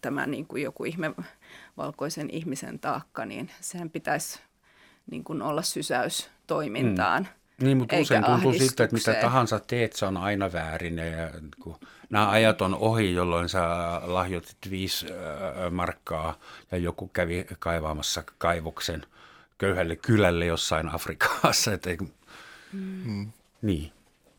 [0.00, 1.14] tämä niin kuin joku ihme
[1.76, 4.40] valkoisen ihmisen taakka, niin sehän pitäisi
[5.10, 7.22] niin kuin olla sysäys toimintaan.
[7.22, 10.98] Mm niin, mutta usein tuntuu siltä, että mitä tahansa teet, se on aina väärin.
[10.98, 11.30] Ja
[11.62, 11.76] kun
[12.10, 13.62] nämä ajat on ohi, jolloin sä
[14.04, 15.06] lahjoitit viisi
[15.70, 16.38] markkaa
[16.72, 19.06] ja joku kävi kaivaamassa kaivoksen
[19.58, 21.72] köyhälle kylälle jossain Afrikassa.
[21.72, 21.90] Että,
[22.72, 23.32] mm.
[23.62, 23.92] Niin.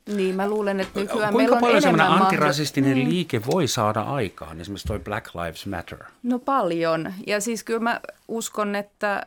[0.06, 4.02] Niin, mä luulen, että nykyään Kuinka meillä on paljon semmoinen antirasistinen mahdoll- liike voi saada
[4.02, 5.98] aikaan, esimerkiksi toi Black Lives Matter?
[6.24, 7.14] No paljon.
[7.28, 9.26] Ja siis kyllä mä uskon, että,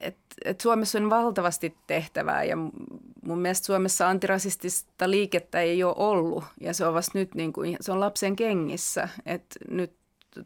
[0.00, 2.56] että, että Suomessa on valtavasti tehtävää ja
[3.26, 7.76] mun mielestä Suomessa antirasistista liikettä ei ole ollut ja se on vasta nyt niin kuin,
[7.80, 9.08] se on lapsen kengissä.
[9.26, 9.96] että nyt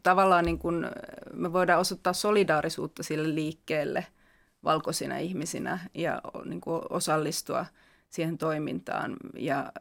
[0.03, 0.85] tavallaan niin kuin
[1.33, 4.05] me voidaan osoittaa solidaarisuutta sille liikkeelle
[4.63, 7.65] valkoisina ihmisinä ja niin kuin osallistua
[8.09, 9.71] siihen toimintaan, ja,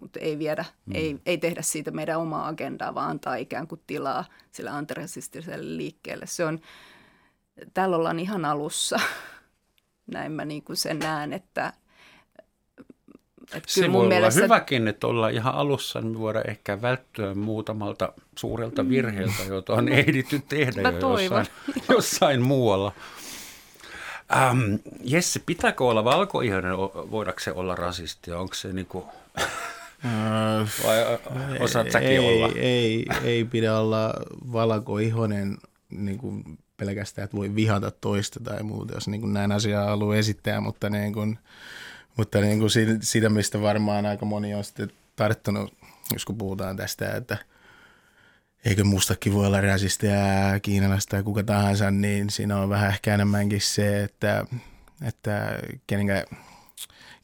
[0.00, 0.94] mutta ei, viedä, mm.
[0.94, 6.26] ei, ei tehdä siitä meidän omaa agendaa, vaan antaa ikään kuin tilaa sille antirasistiselle liikkeelle.
[6.26, 6.60] Se on,
[7.74, 9.00] täällä ollaan ihan alussa.
[10.14, 11.72] Näin mä niin kuin sen näen, että,
[13.52, 14.40] että se voi mielestä...
[14.40, 18.88] olla hyväkin, että ollaan ihan alussa, niin me voidaan ehkä välttyä muutamalta suurelta mm.
[18.88, 21.46] virheeltä, joita on ehditty tehdä jo jossain,
[21.88, 22.92] jossain muualla.
[24.36, 26.76] Ähm, Jesse, pitääkö olla valkoihoinen,
[27.10, 28.32] voidaanko se olla rasisti?
[28.32, 29.04] Onko se niin kuin,
[30.84, 31.18] vai
[31.60, 32.50] osaat säkin ei, olla?
[32.56, 34.14] Ei, ei pidä olla
[34.52, 35.58] valkoihoinen
[35.90, 40.16] niin kuin pelkästään, että voi vihata toista tai muuta, jos niin kuin näin asiaa haluaa
[40.16, 41.38] esittää, mutta niin kuin,
[42.16, 45.74] mutta niin kuin siitä, mistä varmaan aika moni on sitten tarttunut,
[46.12, 47.36] jos kun puhutaan tästä, että
[48.64, 53.60] eikö mustakin voi olla rasisteja, kiinalaista tai kuka tahansa, niin siinä on vähän ehkä enemmänkin
[53.60, 54.44] se, että,
[55.02, 56.24] että kenenkä,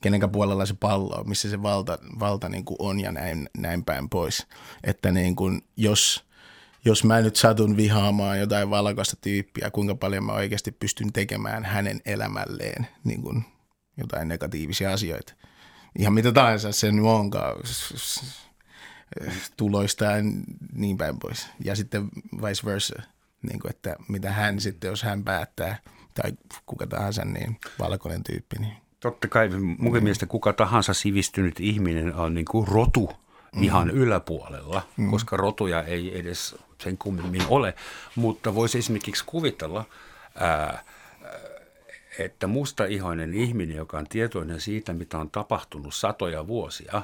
[0.01, 3.85] kenenkä puolella se pallo on, missä se valta, valta niin kuin on ja näin, näin
[3.85, 4.47] päin pois.
[4.85, 6.25] Että niin kuin, jos,
[6.85, 12.01] jos mä nyt satun vihaamaan jotain valkoista tyyppiä, kuinka paljon mä oikeasti pystyn tekemään hänen
[12.07, 13.45] elämälleen niin kuin
[14.01, 15.33] jotain negatiivisia asioita.
[15.99, 17.57] Ihan mitä tahansa sen onkaan
[19.57, 20.13] tuloista ja
[20.73, 21.49] niin päin pois.
[21.65, 22.09] Ja sitten
[22.43, 23.03] vice versa,
[23.43, 25.79] niin kuin, että mitä hän sitten, jos hän päättää,
[26.15, 26.33] tai
[26.67, 28.57] kuka tahansa, niin valkoinen tyyppi.
[28.59, 28.77] Niin.
[29.01, 30.03] Totta kai mun mm.
[30.03, 33.11] mielestä kuka tahansa sivistynyt ihminen on niin kuin rotu
[33.57, 33.63] mm.
[33.63, 35.11] ihan yläpuolella, mm.
[35.11, 37.75] koska rotuja ei edes sen kummemmin ole.
[38.17, 39.85] Mutta voisi esimerkiksi kuvitella,
[40.35, 40.85] ää,
[42.25, 47.03] että mustaihoinen ihminen, joka on tietoinen siitä, mitä on tapahtunut satoja vuosia,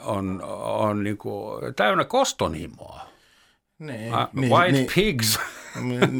[0.00, 3.12] on, on niin kuin täynnä kostonhimoa.
[3.78, 5.38] Niin, Uh, niin, white niin, pigs,
[5.82, 6.18] niin,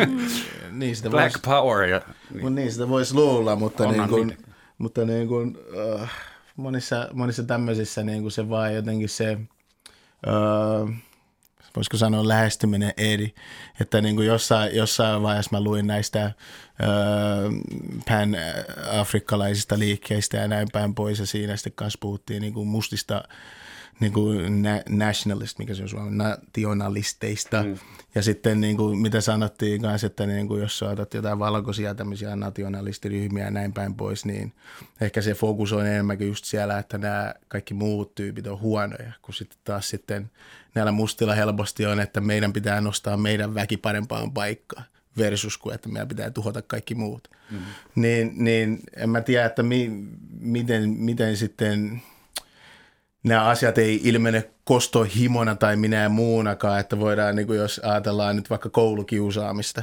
[0.70, 1.82] niin sitä black vois, power.
[1.88, 2.00] Ja,
[2.34, 2.54] niin.
[2.54, 4.42] niin sitä voisi luulla, mutta, Onhan niin kuin, niitä.
[4.78, 5.58] mutta niin kuin,
[6.00, 6.10] äh,
[6.56, 9.38] monissa, monissa tämmöisissä niin kuin se vaan jotenkin se,
[10.28, 11.02] äh,
[11.76, 13.34] voisiko sanoa lähestyminen eri,
[13.80, 16.34] että niin kuin jossain, jossain vaiheessa mä luin näistä äh,
[18.08, 23.24] pan-afrikkalaisista liikkeistä ja näin päin pois ja siinä sitten kanssa puhuttiin niin kuin mustista
[24.00, 27.62] niin kuin na- nationalist, mikä se on suomen, nationalisteista.
[27.62, 27.78] Mm.
[28.14, 31.94] Ja sitten niin kuin, mitä sanottiin kanssa, että niin kuin, jos sä otat jotain valkoisia
[31.94, 34.52] tämmöisiä nationalistiryhmiä ja näin päin pois, niin
[35.00, 39.35] ehkä se fokus on enemmänkin just siellä, että nämä kaikki muut tyypit on huonoja, kun
[39.35, 40.30] sitten taas sitten
[40.74, 44.85] näillä mustilla helposti on, että meidän pitää nostaa meidän väki parempaan paikkaan
[45.18, 47.29] versus kuin, että meidän pitää tuhota kaikki muut.
[47.51, 47.59] Mm.
[47.94, 49.90] Niin, niin en mä tiedä, että mi,
[50.40, 52.03] miten, miten sitten
[53.25, 58.51] nämä asiat ei ilmene kostohimona tai minä muunakaan, että voidaan, niin kuin jos ajatellaan nyt
[58.51, 59.83] vaikka koulukiusaamista,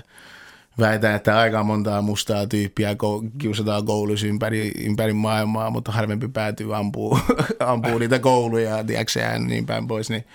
[0.80, 2.96] väitän, että aika montaa mustaa tyyppiä
[3.38, 7.20] kiusataan kouluissa ympäri, ympäri maailmaa, mutta harvempi päätyy ampuu,
[7.60, 10.26] ampuu niitä kouluja, tiedätkö, niin päin pois, niin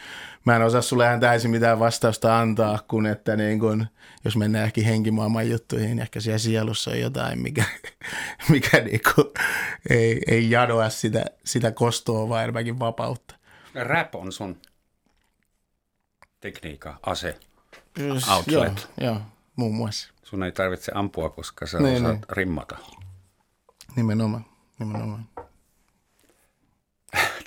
[0.44, 3.86] mä en osaa sulle ihan täysin mitään vastausta antaa, kun että niin kun,
[4.24, 7.64] jos mennään ehkä henkimaailman juttuihin, niin ehkä siellä sielussa on jotain, mikä,
[8.50, 9.32] mikä niin kun,
[9.90, 13.34] ei, ei jadoa sitä, sitä kostoa, vaan enemmänkin vapautta.
[13.74, 14.56] Rap on sun
[16.40, 17.38] tekniikka, ase,
[18.00, 18.88] Yes, outlet.
[19.00, 19.20] Joo, joo,
[19.56, 20.10] muun muassa.
[20.22, 22.24] Sun ei tarvitse ampua, koska sä Niin, osaat niin.
[22.30, 22.76] rimmata.
[23.96, 24.44] Nimenomaan,
[24.78, 25.28] nimenomaan.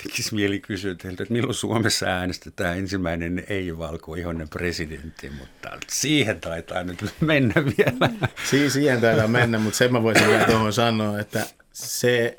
[0.04, 7.14] Tekisi mieli kysyä teiltä, että milloin Suomessa äänestetään ensimmäinen ei-valkoihoinen presidentti, mutta siihen taitaa nyt
[7.22, 8.30] mennä vielä.
[8.50, 12.36] Si- siihen taitaa mennä, mutta sen mä voisin vielä tuohon sanoa, että se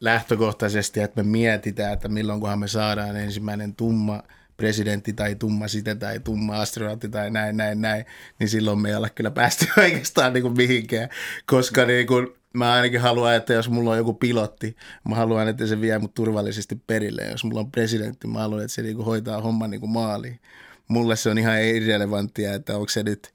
[0.00, 4.22] lähtökohtaisesti, että me mietitään, että milloinkohan me saadaan ensimmäinen tumma
[4.56, 8.04] presidentti tai tumma sitä tai tumma astronautti tai näin, näin, näin,
[8.38, 11.08] niin silloin me ei olla kyllä päästy oikeastaan niin kuin mihinkään,
[11.46, 14.76] koska niin kuin, mä ainakin haluan, että jos mulla on joku pilotti,
[15.08, 17.22] mä haluan, että se vie mut turvallisesti perille.
[17.30, 20.40] Jos mulla on presidentti, mä haluan, että se niin kuin hoitaa homman niin kuin maaliin.
[20.88, 23.32] Mulle se on ihan irrelevanttia, että onko se nyt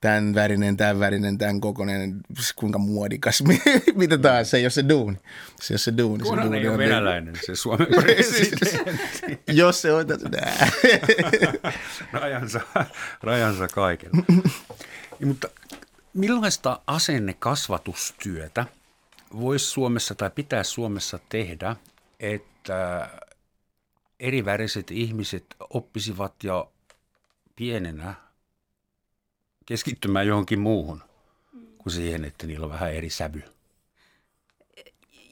[0.00, 2.20] tämän värinen, tämän värinen, tämän kokoinen,
[2.56, 3.42] kuinka muodikas,
[3.94, 5.16] mitä taas, se ei ole se duuni.
[5.60, 6.24] Se ei ole se duuni.
[6.24, 9.38] Se duuni ei ole on niin- venäläinen se Suomen presidentti.
[9.52, 10.06] Jos se on,
[12.12, 12.60] rajansa,
[13.22, 14.24] rajansa kaikella.
[15.20, 15.48] Ja, mutta
[16.14, 18.66] millaista asennekasvatustyötä
[19.40, 21.76] voisi Suomessa tai pitää Suomessa tehdä,
[22.20, 23.10] että
[24.20, 26.72] eriväriset ihmiset oppisivat jo
[27.56, 28.14] pienenä
[29.66, 31.02] keskittymään johonkin muuhun
[31.78, 33.42] kuin siihen, että niillä on vähän eri sävy.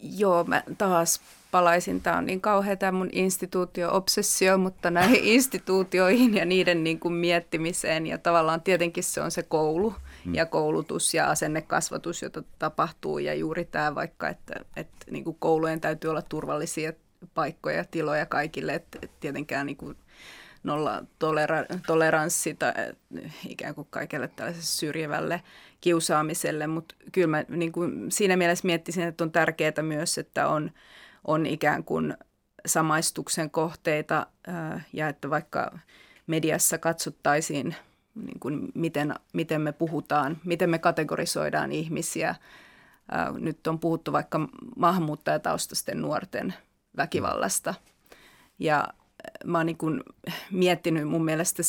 [0.03, 2.01] Joo, mä taas palaisin.
[2.01, 8.07] Tämä on niin kauhea tämä mun instituutio-obsessio, mutta näihin instituutioihin ja niiden niin kuin miettimiseen.
[8.07, 9.95] Ja tavallaan tietenkin se on se koulu
[10.33, 13.19] ja koulutus ja asennekasvatus, jota tapahtuu.
[13.19, 16.93] Ja juuri tämä vaikka, että, että niin kuin koulujen täytyy olla turvallisia
[17.35, 18.75] paikkoja ja tiloja kaikille.
[18.75, 19.97] Että, tietenkään niin kuin
[20.63, 22.73] nolla tolera- toleranssi tai
[23.49, 25.43] ikään kuin kaikelle tällaiselle syrjivälle
[25.81, 30.71] kiusaamiselle, mutta kyllä mä niin kuin siinä mielessä miettisin, että on tärkeää myös, että on,
[31.25, 32.15] on ikään kuin
[32.67, 34.27] samaistuksen kohteita
[34.93, 35.79] ja että vaikka
[36.27, 37.77] mediassa katsottaisiin,
[38.15, 42.35] niin kuin miten, miten me puhutaan, miten me kategorisoidaan ihmisiä.
[43.11, 46.55] Ää, nyt on puhuttu vaikka maahanmuuttajataustaisten nuorten
[46.97, 47.75] väkivallasta
[48.59, 48.89] ja
[49.45, 50.03] mä oon niin kuin
[50.51, 51.63] miettinyt mun mielestä,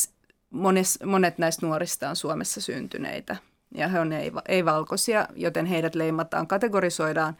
[0.50, 3.36] mones, monet näistä nuorista on Suomessa syntyneitä
[3.74, 7.36] ja he on ei, ei-valkoisia, joten heidät leimataan, kategorisoidaan,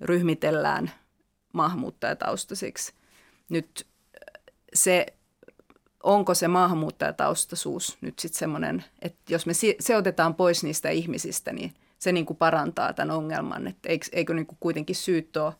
[0.00, 0.90] ryhmitellään
[1.52, 2.92] maahanmuuttajataustaisiksi.
[3.48, 3.86] Nyt
[4.74, 5.06] se,
[6.02, 11.74] onko se maahanmuuttajataustaisuus nyt sitten semmoinen, että jos me se otetaan pois niistä ihmisistä, niin
[11.98, 15.54] se niin kuin parantaa tämän ongelman, että eikö, eikö niin kuin kuitenkin syyt ole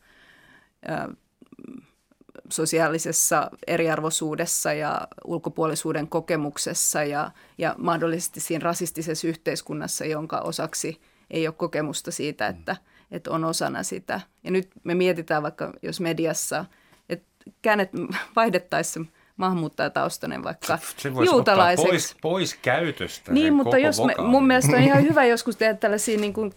[2.48, 11.00] sosiaalisessa eriarvoisuudessa ja ulkopuolisuuden kokemuksessa ja, ja mahdollisesti siinä rasistisessa yhteiskunnassa, jonka osaksi
[11.30, 12.76] ei ole kokemusta siitä, että,
[13.10, 14.20] että on osana sitä.
[14.44, 16.64] Ja nyt me mietitään vaikka, jos mediassa,
[17.08, 17.28] että
[17.62, 17.90] käännet
[18.36, 21.90] vaihdettaisiin maahanmuuttajataustainen vaikka Se voisi juutalaiseksi.
[21.90, 26.18] Pois, pois käytöstä Niin, mutta jos me, mun mielestä on ihan hyvä joskus tehdä tällaisia,
[26.18, 26.54] niin kuin,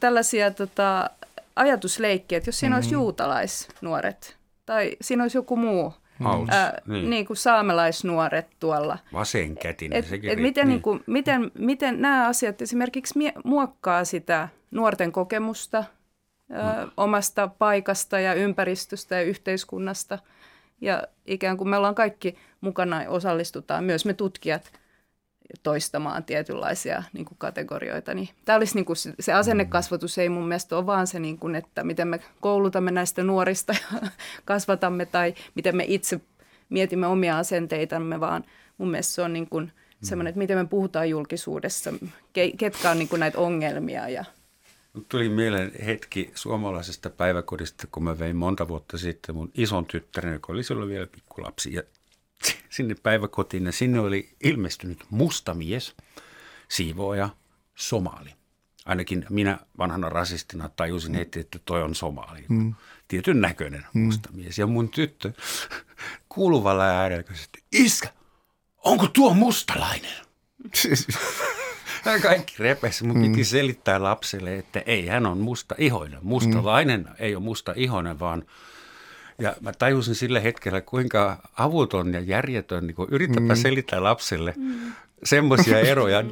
[0.00, 1.10] tällaisia tota,
[1.56, 2.84] ajatusleikkejä, että jos siinä mm-hmm.
[2.84, 4.36] olisi juutalaisnuoret
[4.66, 7.10] tai siinä olisi joku muu Hauts, ää, niin.
[7.10, 8.98] niin kuin saamelaisnuoret tuolla.
[9.12, 10.72] Vasenkätinen, Et, sekin et miten, niin.
[10.72, 15.84] niin kuin, miten, miten nämä asiat esimerkiksi mie- muokkaa sitä nuorten kokemusta
[16.50, 20.18] ää, omasta paikasta ja ympäristöstä ja yhteiskunnasta.
[20.80, 24.72] Ja ikään kuin me ollaan kaikki mukana ja osallistutaan, myös me tutkijat,
[25.62, 28.14] toistamaan tietynlaisia niin kuin kategorioita.
[28.14, 31.38] Niin tämä olisi niin kuin se, se asennekasvatus ei mun mielestä ole vaan se, niin
[31.38, 34.08] kuin, että miten me koulutamme näistä nuorista ja
[34.44, 36.20] kasvatamme tai miten me itse
[36.68, 38.44] mietimme omia asenteitamme, vaan
[38.78, 41.92] mun mielestä se on niin kuin semmoinen, että miten me puhutaan julkisuudessa,
[42.32, 44.24] ke, ketkä on niin kuin näitä ongelmia ja
[44.94, 50.32] Mut Tuli mieleen hetki suomalaisesta päiväkodista, kun mä vein monta vuotta sitten mun ison tyttären,
[50.32, 51.82] joka oli silloin vielä pikkulapsi, ja
[52.76, 55.94] sinne päiväkotiin, ja sinne oli ilmestynyt musta mies,
[56.68, 57.28] siivooja,
[57.74, 58.30] somali.
[58.84, 62.44] Ainakin minä vanhana rasistina tajusin heti, että toi on somali.
[62.48, 62.74] Mm.
[63.08, 64.58] Tietyn näköinen musta mies.
[64.58, 65.32] Ja mun tyttö
[66.34, 68.08] kuuluvalla äärellä kysyi, iskä,
[68.84, 70.24] onko tuo mustalainen?
[72.22, 73.04] Kaikki repesi.
[73.04, 76.18] Mun piti selittää lapselle, että ei, hän on musta ihoinen.
[76.22, 77.14] Mustalainen mm.
[77.18, 78.42] ei ole musta ihoinen, vaan...
[79.38, 83.56] Ja mä tajusin sillä hetkellä, kuinka avuton ja järjetön, niin kun yritäpä mm.
[83.56, 84.92] selittää lapselle mm.
[85.24, 86.22] semmoisia eroja.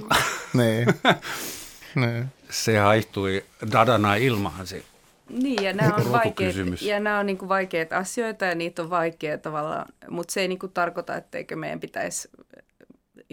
[0.54, 0.87] niin.
[1.94, 2.26] niin.
[2.50, 4.82] se haihtui dadana ilmaan se.
[5.28, 6.82] Niin, ja nämä on, vaikeita, Rotukysymys.
[6.82, 10.48] ja nämä on niin kuin vaikeita asioita ja niitä on vaikea tavallaan, mutta se ei
[10.48, 12.28] niin kuin tarkoita, etteikö meidän pitäisi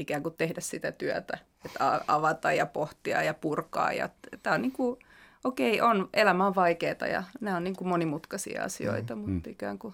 [0.02, 3.94] ikään kuin tehdä sitä työtä, että avata ja pohtia ja purkaa.
[3.94, 4.10] Ja
[4.44, 5.00] tämä on niin kuin,
[5.44, 9.80] okei, on, elämä on vaikeaa ja nämä on niin kuin monimutkaisia asioita, mm, mutta ikään
[9.80, 9.94] kuin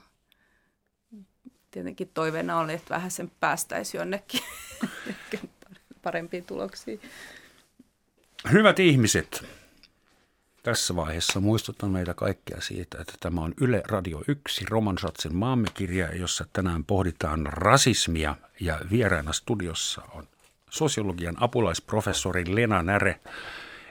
[1.72, 4.42] tietenkin toiveena oli, että vähän sen päästäisiin jonnekin
[6.04, 7.02] parempiin tuloksiin.
[8.52, 9.46] Hyvät ihmiset,
[10.66, 16.16] tässä vaiheessa muistutan meitä kaikkia siitä, että tämä on Yle Radio 1, Roman Schatzin maamekirja,
[16.16, 20.28] jossa tänään pohditaan rasismia ja vieraana studiossa on
[20.70, 23.20] sosiologian apulaisprofessori Lena Näre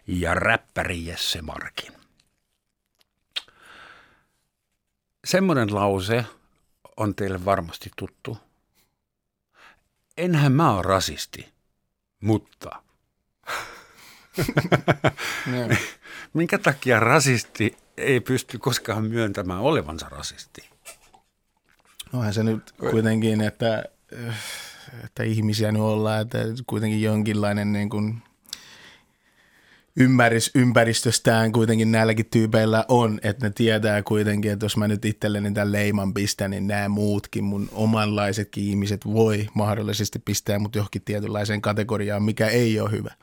[0.06, 1.92] ja räppäri Jesse Markin.
[5.24, 6.24] Semmoinen lause
[6.96, 8.38] on teille varmasti tuttu.
[10.16, 11.52] Enhän mä ole rasisti,
[12.20, 12.82] mutta.
[16.34, 20.70] Minkä takia rasisti ei pysty koskaan myöntämään olevansa rasisti?
[22.12, 23.84] Onhan se nyt kuitenkin, että,
[25.04, 28.22] että ihmisiä nyt ollaan, että kuitenkin jonkinlainen niin kuin
[29.96, 35.52] ymmärrys ympäristöstään kuitenkin näilläkin tyypeillä on, että ne tietää kuitenkin, että jos mä nyt itselleni
[35.52, 41.60] tämän leiman pistän, niin nämä muutkin mun omanlaisetkin ihmiset voi mahdollisesti pistää mut johonkin tietynlaiseen
[41.60, 43.14] kategoriaan, mikä ei ole hyvä.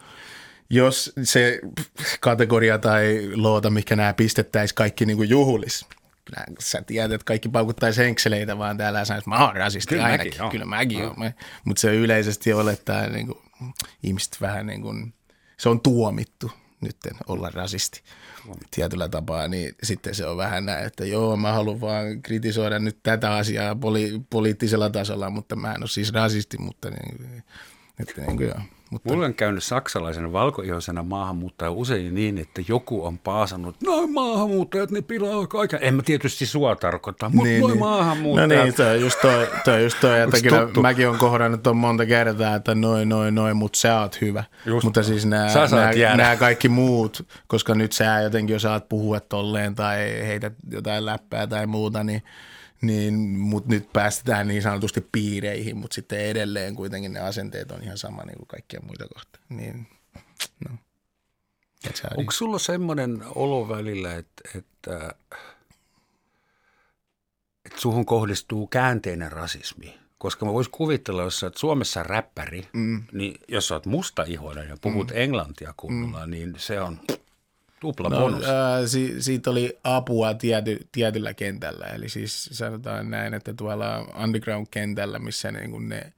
[0.71, 1.59] Jos se
[2.19, 5.85] kategoria tai loota, mikä nämä pistettäisiin kaikki niin kuin juhlis,
[6.25, 10.03] kyllä sä tiedät, että kaikki paukuttaisi henkseleitä vaan täällä sanoisi, että mä oon rasisti Kyllä
[10.03, 10.33] ainakin.
[10.37, 10.49] mäkin.
[10.51, 11.15] Kyllä mäkin oon.
[11.65, 13.37] Mutta se yleisesti olettaa, niin kuin,
[14.03, 15.13] ihmiset vähän niin kuin,
[15.57, 18.01] se on tuomittu nyt olla rasisti
[18.71, 22.97] tietyllä tapaa, niin sitten se on vähän näin, että joo, mä haluan vaan kritisoida nyt
[23.03, 27.43] tätä asiaa poli- poliittisella tasolla, mutta mä en ole siis rasisti, mutta niin,
[27.99, 28.61] että niin kuin joo.
[28.91, 34.91] Mutta, Mulla on käynyt saksalaisen valkoihoisena maahanmuuttaja usein niin, että joku on paasannut, no maahanmuuttajat,
[34.91, 35.79] ne pilaa kaiken.
[35.81, 38.63] En mä tietysti sua tarkoita, mutta niin, noi No maahanmuuttajat.
[38.63, 40.81] niin, toi on just toi, toi, on just toi että kyllä tuttu?
[40.81, 44.43] mäkin on kohdannut ton monta kertaa, että noin, noin, noin, mutta sä oot hyvä.
[44.65, 45.07] Just mutta noin.
[45.07, 51.47] siis nämä, kaikki muut, koska nyt sä jotenkin osaat puhua tolleen tai heität jotain läppää
[51.47, 52.23] tai muuta, niin,
[52.81, 57.97] niin mutta nyt päästetään niin sanotusti piireihin, mutta sitten edelleen kuitenkin ne asenteet on ihan
[57.97, 59.41] sama niin kuin kaikkia muita kohtaa.
[59.49, 59.87] Niin,
[60.69, 60.77] no.
[62.17, 65.15] Onko sulla semmoinen olo välillä, että, että,
[67.65, 70.01] että suhun kohdistuu käänteinen rasismi?
[70.17, 73.03] Koska mä vois kuvitella, jos sä oot Suomessa räppäri, mm.
[73.11, 75.17] niin jos sä oot mustaihoinen ja puhut mm.
[75.17, 76.31] englantia kunnolla, mm.
[76.31, 76.99] niin se on
[77.81, 78.45] tupla No, bonus.
[78.45, 81.85] ää, si, siitä oli apua tiety, tietyllä kentällä.
[81.85, 86.13] Eli siis sanotaan näin, että tuolla underground-kentällä, missä niin kuin ne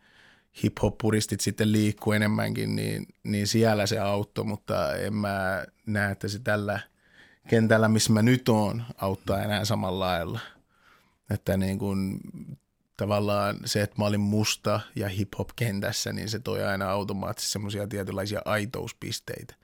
[0.64, 6.40] hip-hop-puristit sitten liikkuu enemmänkin, niin, niin siellä se auttoi, mutta en mä näe, että se
[6.40, 6.80] tällä
[7.50, 10.40] kentällä, missä mä nyt oon, auttaa enää samalla lailla.
[11.30, 12.20] Että niin kuin,
[12.98, 18.42] tavallaan se, että mä olin musta ja hip-hop-kentässä, niin se toi aina automaattisesti semmoisia tietynlaisia
[18.46, 19.56] aitouspisteitä.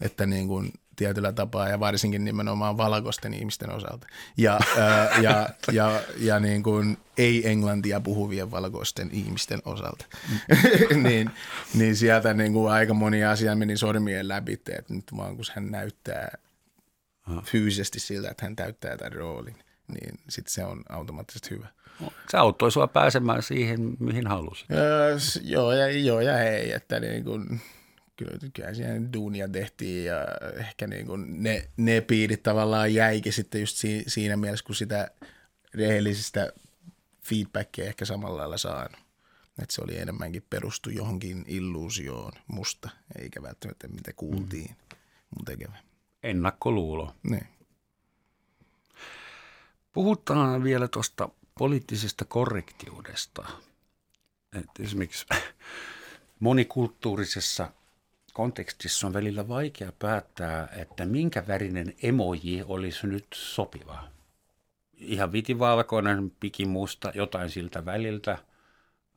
[0.00, 4.06] Että niin kuin tietyllä tapaa ja varsinkin nimenomaan valkoisten ihmisten osalta.
[4.36, 10.06] Ja, ää, ja, ja, ja niin kuin ei-englantia puhuvien valkoisten ihmisten osalta.
[11.02, 11.30] niin,
[11.74, 15.70] niin sieltä niin kuin aika moni asia meni sormien läpi, että nyt vaan kun hän
[15.70, 16.38] näyttää
[17.44, 19.56] fyysisesti siltä, että hän täyttää tämän roolin.
[19.88, 21.68] niin sitten se on automaattisesti hyvä.
[22.28, 24.70] Se auttoi sua pääsemään siihen, mihin halusit.
[24.70, 27.60] Öö, joo, ja, joo ja ei, että niin kuin,
[28.16, 33.60] kyllä, kyllä siinä duunia tehtiin ja ehkä niin kuin ne, ne piirit tavallaan jäikin sitten
[33.60, 35.10] just si, siinä mielessä, kun sitä
[35.74, 36.52] rehellisistä
[37.22, 39.00] feedbackia ehkä samalla lailla saanut.
[39.62, 44.96] Että se oli enemmänkin perustu johonkin illuusioon musta, eikä välttämättä mitä kuultiin mm.
[45.36, 45.78] mun tekevän.
[46.22, 47.14] Ennakkoluulo.
[47.22, 47.46] Niin.
[49.92, 53.48] Puhutaan vielä tuosta poliittisesta korrektiudesta.
[54.52, 55.26] Et esimerkiksi
[56.40, 57.70] monikulttuurisessa
[58.36, 64.04] kontekstissa on välillä vaikea päättää, että minkä värinen emoji olisi nyt sopiva.
[64.94, 68.38] Ihan vitivalkoinen, pikimusta, jotain siltä väliltä,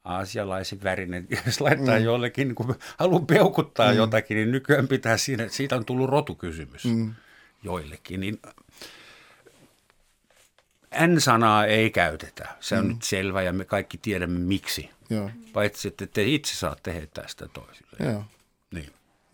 [0.03, 1.27] aasialaisen värinen.
[1.45, 2.03] Jos laittaa mm.
[2.03, 3.97] jollekin, niin kun haluaa peukuttaa mm.
[3.97, 7.13] jotakin, niin nykyään pitää siinä, siitä on tullut rotukysymys mm.
[7.63, 8.19] joillekin.
[8.19, 8.39] Niin
[11.07, 12.47] N-sanaa ei käytetä.
[12.59, 12.89] Se on mm.
[12.89, 14.89] nyt selvä ja me kaikki tiedämme miksi.
[15.09, 15.31] Joo.
[15.53, 18.11] Paitsi, että te itse saatte heittää sitä toisille.
[18.11, 18.23] Joo.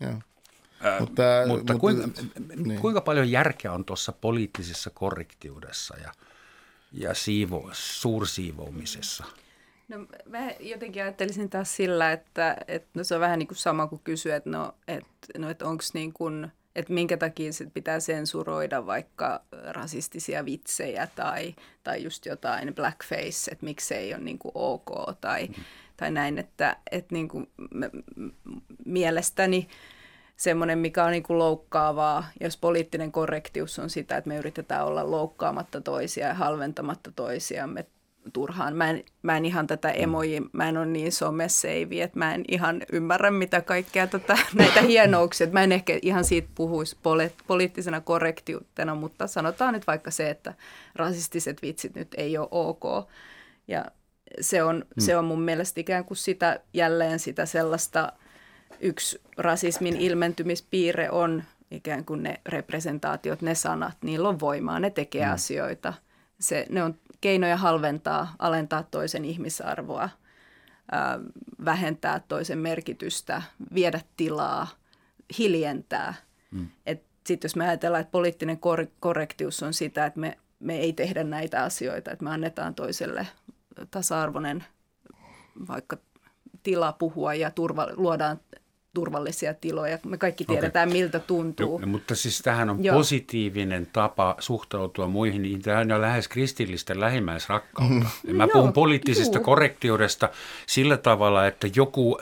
[0.00, 0.10] Joo.
[0.10, 2.08] Äh, mutta, mutta, mutta kuinka,
[2.56, 2.80] niin.
[2.80, 6.12] kuinka paljon järkeä on tuossa poliittisessa korrektiudessa ja,
[6.92, 9.24] ja siivo, suursiivoumisessa?
[9.88, 13.86] No mä jotenkin ajattelisin taas sillä, että, että no se on vähän niin kuin sama
[13.86, 18.00] kuin kysyä, että no, että, no, että onko niin kuin– että minkä takia sit pitää
[18.00, 24.90] sensuroida vaikka rasistisia vitsejä tai, tai just jotain blackface, että miksei ole niin kuin ok
[25.20, 25.64] tai, mm.
[25.96, 27.50] Tai näin, että, että niin kuin
[28.84, 29.68] mielestäni
[30.36, 35.10] semmoinen, mikä on niin kuin loukkaavaa, jos poliittinen korrektius on sitä, että me yritetään olla
[35.10, 37.86] loukkaamatta toisia ja halventamatta toisiamme
[38.32, 38.76] turhaan.
[38.76, 39.94] Mä en, mä en ihan tätä mm.
[39.96, 44.82] emoji, mä en ole niin someseivi, että mä en ihan ymmärrä mitä kaikkea tätä, näitä
[44.82, 45.46] hienouksia.
[45.46, 50.54] Mä en ehkä ihan siitä puhuisi poli, poliittisena korrektiutena, mutta sanotaan nyt vaikka se, että
[50.94, 53.08] rasistiset vitsit nyt ei ole ok.
[53.68, 53.84] Ja
[54.40, 55.04] se on, hmm.
[55.04, 58.12] se on mun mielestä ikään kuin sitä jälleen sitä sellaista,
[58.80, 65.24] yksi rasismin ilmentymispiirre on ikään kuin ne representaatiot, ne sanat, niillä on voimaa, ne tekee
[65.24, 65.32] hmm.
[65.32, 65.94] asioita.
[66.40, 70.08] Se, ne on keinoja halventaa, alentaa toisen ihmisarvoa,
[71.64, 73.42] vähentää toisen merkitystä,
[73.74, 74.68] viedä tilaa,
[75.38, 76.14] hiljentää.
[76.50, 76.68] Mm.
[77.26, 81.24] Sitten jos me ajatellaan, että poliittinen kor- korrektius on sitä, että me, me ei tehdä
[81.24, 83.26] näitä asioita, että me annetaan toiselle
[83.90, 84.64] tasa-arvoinen
[85.68, 85.96] vaikka
[86.62, 88.40] tila puhua ja turva, luodaan
[88.96, 89.98] turvallisia tiloja.
[90.06, 90.98] Me kaikki tiedetään, okay.
[90.98, 91.78] miltä tuntuu.
[91.78, 92.96] No, mutta siis tähän on Joo.
[92.96, 97.94] positiivinen tapa suhtautua muihin, niin tämähän on lähes kristillistä lähimmäisrakkautta.
[97.94, 98.36] Mm-hmm.
[98.36, 99.44] Mä no, puhun poliittisesta juu.
[99.44, 100.28] korrektiudesta
[100.66, 102.18] sillä tavalla, että joku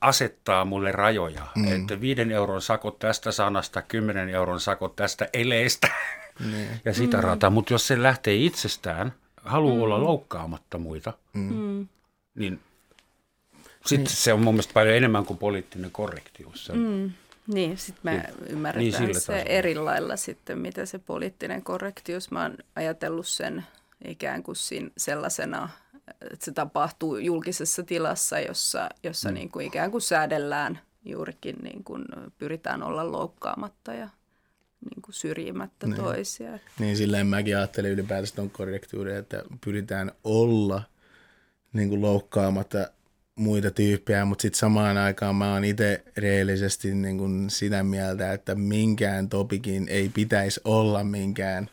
[0.00, 1.42] asettaa mulle rajoja.
[1.54, 1.72] Mm.
[1.72, 5.88] Että viiden euron sakot tästä sanasta, kymmenen euron sakot tästä eleestä
[6.40, 6.52] mm.
[6.84, 7.22] ja sitä mm.
[7.22, 7.50] rataa.
[7.50, 9.12] Mutta jos se lähtee itsestään,
[9.44, 9.82] haluaa mm.
[9.82, 11.88] olla loukkaamatta muita, mm.
[12.34, 12.60] niin–
[13.86, 14.16] sitten niin.
[14.16, 16.72] se on mun mielestä paljon enemmän kuin poliittinen korrektius.
[16.74, 17.12] Mm.
[17.46, 22.30] Niin, sitten me niin, ymmärretään niin se eri lailla sitten, mitä se poliittinen korrektius.
[22.30, 23.66] Mä oon ajatellut sen
[24.04, 24.56] ikään kuin
[24.96, 25.68] sellaisena,
[26.20, 29.34] että se tapahtuu julkisessa tilassa, jossa, jossa mm.
[29.34, 32.04] niin kuin ikään kuin säädellään juurikin, niin kuin
[32.38, 34.08] pyritään olla loukkaamatta ja
[34.90, 35.96] niin kuin syrjimättä niin.
[35.96, 36.58] toisia.
[36.78, 40.82] Niin, sillä mäkin ajattelin ylipäätään on korrektiuden, että pyritään olla
[41.72, 42.88] niin kuin loukkaamatta
[43.36, 48.54] muita tyyppejä, mutta sitten samaan aikaan mä oon itse reellisesti niin kuin sitä mieltä, että
[48.54, 51.70] minkään topikin ei pitäisi olla minkään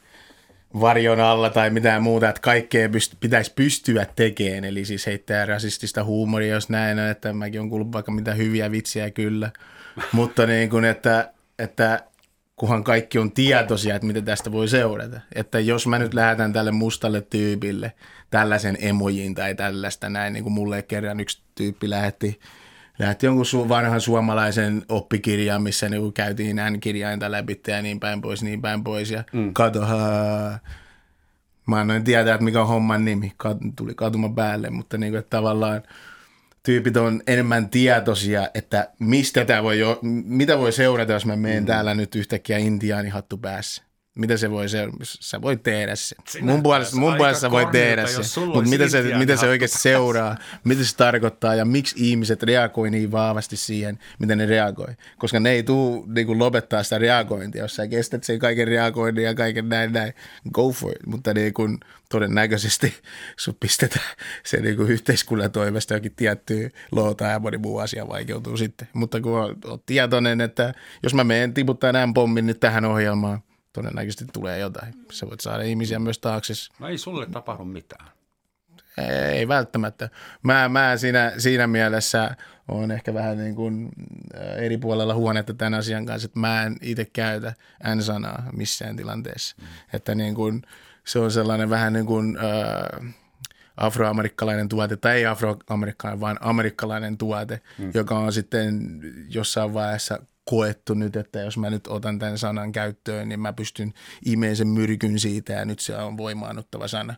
[0.80, 6.03] varjon alla tai mitään muuta, että kaikkea pyst- pitäisi pystyä tekemään, eli siis heittää rasistista
[6.03, 9.51] huumoria, jos näin on, että mäkin on kuullut vaikka mitä hyviä vitsiä kyllä,
[10.12, 12.03] mutta niin kuin, että, että
[12.62, 15.20] kunhan kaikki on tietoisia, että mitä tästä voi seurata.
[15.36, 17.93] Että jos mä nyt lähetän tälle mustalle tyypille
[18.30, 22.39] tällaisen emojin tai tällaista näin, niin kuin mulle kerran yksi tyyppi lähetti,
[22.99, 28.43] lähetti jonkun su- vanhan suomalaisen oppikirjan, missä niin käytiin N-kirjainta läpi ja niin päin pois,
[28.43, 29.12] niin päin pois.
[29.12, 29.53] Ja mm.
[29.53, 30.59] kato, haa.
[31.68, 33.32] mä annoin tietää, että mikä on homman nimi.
[33.43, 35.82] Kat- tuli katuma päälle, mutta niin kuin, että tavallaan–
[36.64, 41.64] tyypit on enemmän tietoisia, että mistä tämä voi jo, mitä voi seurata, jos mä menen
[41.64, 41.68] mm.
[41.68, 43.84] täällä nyt yhtäkkiä intiaanihattu päässä.
[44.22, 46.15] Mitä se voi, se, sä voit tehdä se.
[46.30, 49.80] Sinä mun puolesta, mun puolesta sä voit tehdä se, mutta mitä se, mitä se oikeasti
[49.80, 54.93] seuraa, mitä se tarkoittaa ja miksi ihmiset reagoi niin vahvasti siihen, miten ne reagoi.
[55.17, 59.36] Koska ne ei tule niin lopettaa sitä reagointia, jos sä kestät sen kaiken reagoinnin ja
[59.36, 60.13] kaiken näin, näin,
[60.53, 61.05] go for it.
[61.05, 61.78] Mutta niin kuin,
[62.11, 62.93] todennäköisesti
[63.38, 68.57] sun pistetään se niin kuin yhteiskunnan toimesta jokin tiettyä loota ja moni muu asia vaikeutuu
[68.57, 68.88] sitten.
[68.93, 73.43] Mutta kun on, on tietoinen, että jos mä menen tiputtaa näin pommin nyt tähän ohjelmaan,
[73.74, 74.93] todennäköisesti tulee jotain.
[75.11, 76.53] Sä voit saada ihmisiä myös taakse.
[76.80, 78.07] No ei sulle tapahdu mitään.
[79.32, 80.09] Ei välttämättä.
[80.43, 82.36] Mä, mä siinä, siinä mielessä
[82.67, 83.89] on ehkä vähän niin kuin
[84.36, 87.53] äh, eri puolella huonetta tämän asian kanssa, että mä en itse käytä
[87.95, 89.55] N-sanaa missään tilanteessa.
[89.61, 89.67] Mm.
[89.93, 90.61] Että niin kuin,
[91.03, 93.13] se on sellainen vähän niin kuin äh,
[93.78, 97.91] afroamerikkalainen tuote, tai ei afroamerikkalainen, vaan amerikkalainen tuote, mm.
[97.93, 98.99] joka on sitten
[99.30, 103.94] jossain vaiheessa koettu nyt, että jos mä nyt otan tämän sanan käyttöön, niin mä pystyn
[104.26, 107.16] imeen sen myrkyn siitä ja nyt se on voimaannuttava sana.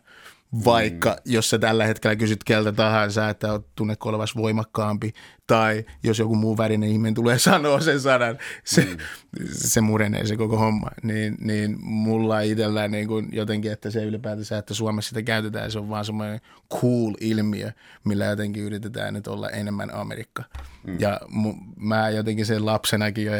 [0.64, 1.32] Vaikka mm.
[1.32, 5.12] jos sä tällä hetkellä kysyt keltä tahansa, että oot tunnetko olevas voimakkaampi,
[5.46, 8.96] tai jos joku muu värinen ihminen tulee sanoa sen sanan, se, mm.
[9.52, 10.88] se murenee se koko homma.
[11.02, 15.78] Niin, niin mulla itsellä niin kuin jotenkin, että se ylipäätänsä, että Suomessa sitä käytetään, se
[15.78, 16.40] on vaan semmoinen
[16.72, 17.70] cool ilmiö,
[18.04, 20.44] millä jotenkin yritetään nyt olla enemmän Amerikka.
[20.86, 20.96] Mm.
[21.00, 23.32] Ja mu, mä jotenkin sen lapsenakin jo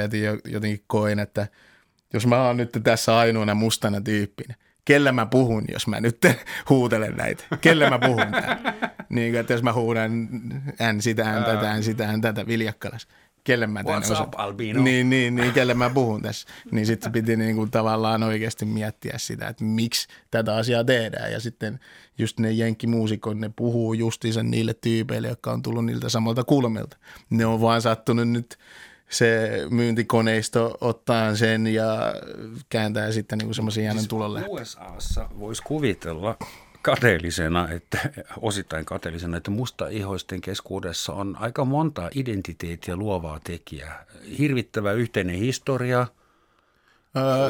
[0.44, 1.48] jotenkin koin, että
[2.12, 4.54] jos mä oon nyt tässä ainoana mustana tyyppinä,
[4.85, 6.18] kelle mä puhun, jos mä nyt
[6.70, 7.45] huutelen näitä.
[7.61, 8.74] Kelle mä puhun täällä.
[9.09, 10.28] Niin, että jos mä huudan
[10.80, 13.09] en sitä, en tätä, en sitä, en tätä viljakkalas.
[13.45, 14.82] Kelle mä tämän What's up, Albino?
[14.82, 16.49] Niin, niin, niin, kelle mä puhun tässä.
[16.70, 21.32] Niin sitten piti niin kuin tavallaan oikeasti miettiä sitä, että miksi tätä asiaa tehdään.
[21.32, 21.80] Ja sitten
[22.18, 26.97] just ne jenkkimuusikot, ne puhuu justiinsa niille tyypeille, jotka on tullut niiltä samalta kulmilta.
[27.30, 28.59] Ne on vaan sattunut nyt
[29.11, 32.14] se myyntikoneisto ottaa sen ja
[32.68, 34.44] kääntää sitten niin semmoisen jäännön siis tulolle.
[34.48, 36.36] USAssa voisi kuvitella
[36.82, 37.98] kateellisena, että,
[38.40, 44.07] osittain kateellisena, että musta-ihoisten keskuudessa on aika monta identiteettiä luovaa tekijää.
[44.38, 46.07] Hirvittävä yhteinen historia–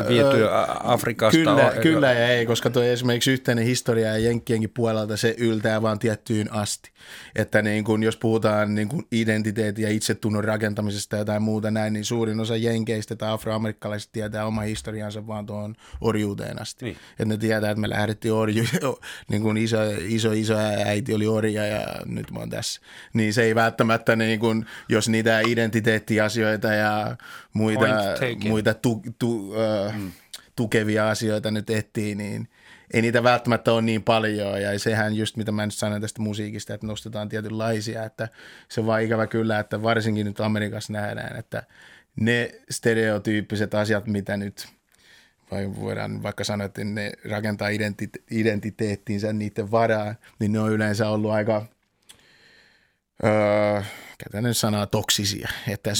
[0.08, 0.46] viety
[0.84, 1.38] Afrikasta.
[1.38, 5.98] Kyllä, kyllä ja ei, koska tuo esimerkiksi yhteinen historia ja Jenkkienkin puolelta se yltää vaan
[5.98, 6.90] tiettyyn asti.
[7.34, 11.92] Että niin kun, jos puhutaan niin kun identiteetin ja itsetunnon rakentamisesta ja jotain muuta näin,
[11.92, 16.84] niin suurin osa jenkeistä tai afroamerikkalaisista tietää oma historiansa vaan tuohon orjuuteen asti.
[16.84, 16.96] Niin.
[17.10, 18.64] Että ne tietää, että me lähdettiin orju,
[19.30, 20.54] niin kun iso, iso, iso
[20.84, 22.80] äiti oli orja ja nyt mä oon tässä.
[23.12, 27.16] Niin se ei välttämättä, niin kun, jos niitä identiteettiasioita ja
[27.52, 27.84] muita,
[28.48, 29.53] muita tu, tu,
[29.94, 30.12] mm.
[30.56, 32.48] tukevia asioita nyt etsii, niin
[32.94, 34.62] ei niitä välttämättä ole niin paljon.
[34.62, 38.28] Ja sehän just, mitä mä nyt sanon tästä musiikista, että nostetaan tietynlaisia, että
[38.68, 41.62] se on vaan ikävä kyllä, että varsinkin nyt Amerikassa nähdään, että
[42.20, 44.66] ne stereotyyppiset asiat, mitä nyt
[45.50, 51.08] vai voidaan vaikka sanoa, että ne rakentaa identite- identiteettinsä niiden varaan, niin ne on yleensä
[51.08, 51.66] ollut aika
[53.24, 53.82] öö,
[54.18, 55.90] käytän sanaa toksisia, että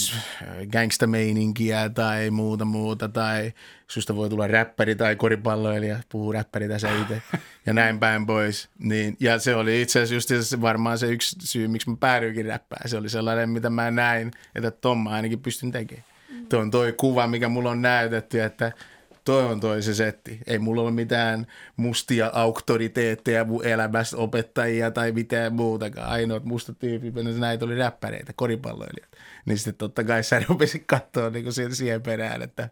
[0.73, 3.53] gangsta-meininkiä tai muuta muuta, tai
[3.89, 7.23] susta voi tulla räppäri tai koripalloilija, puhuu räppäri tässä itse,
[7.67, 8.69] ja näin päin pois.
[8.79, 12.89] Niin, ja se oli itse asiassa just varmaan se yksi syy, miksi mä päädyinkin räppään.
[12.89, 16.05] Se oli sellainen, mitä mä näin, että ton mä ainakin pystyn tekemään.
[16.31, 16.47] Mm.
[16.47, 18.73] Tuo on toi kuva, mikä mulla on näytetty, että–
[19.25, 20.41] toi on toi se setti.
[20.47, 21.47] Ei mulla ole mitään
[21.77, 26.09] mustia auktoriteetteja mun elämässä, opettajia tai mitään muutakaan.
[26.09, 29.11] Ainoat mustat tyypit, näitä oli räppäreitä, koripalloilijat.
[29.47, 32.69] Niin sitten totta kai sä rupesit katsoa niin kuin siihen perään, että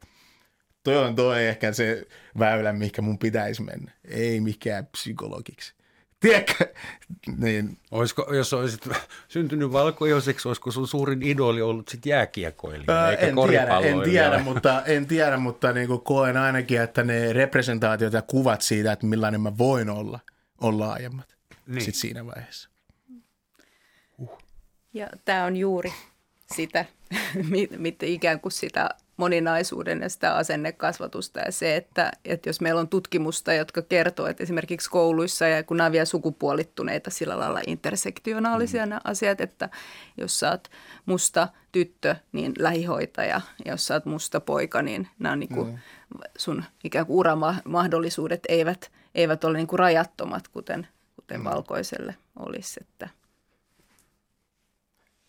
[0.85, 2.07] toi on toi ehkä se
[2.39, 3.93] väylä, mikä mun pitäisi mennä.
[4.05, 5.75] Ei mikään psykologiksi.
[6.23, 6.75] Tiedätkö?
[7.39, 7.79] Niin.
[7.91, 8.89] Olisiko, jos olisit
[9.29, 14.83] syntynyt valkoihoiseksi, olisiko sun suurin idoli ollut sit jääkiekkoilija, eikä en tiedä, en tiedä, mutta,
[14.85, 19.41] en tiedä, mutta niin kuin koen ainakin, että ne representaatiot ja kuvat siitä, että millainen
[19.41, 20.21] mä voin olla,
[20.61, 21.81] on laajemmat niin.
[21.81, 22.69] sit siinä vaiheessa.
[24.19, 24.39] Uh.
[24.95, 25.93] Ja tämä on juuri
[26.55, 26.85] sitä,
[27.79, 28.91] mitä ikään kuin sitä
[29.23, 34.43] moninaisuuden ja sitä asennekasvatusta ja se, että, että jos meillä on tutkimusta, jotka kertoo, että
[34.43, 38.89] esimerkiksi kouluissa ja kun nämä on vielä sukupuolittuneita sillä lailla intersektionaalisia mm.
[38.89, 39.69] nämä asiat, että
[40.17, 40.71] jos sä oot
[41.07, 45.69] musta tyttö, niin lähihoitaja, ja jos sä oot musta poika, niin nämä on niin kuin
[45.69, 45.79] mm.
[46.39, 51.45] sun ikään kuin uramahdollisuudet eivät, eivät ole niin kuin rajattomat, kuten, kuten mm.
[51.45, 53.09] valkoiselle olisi, että–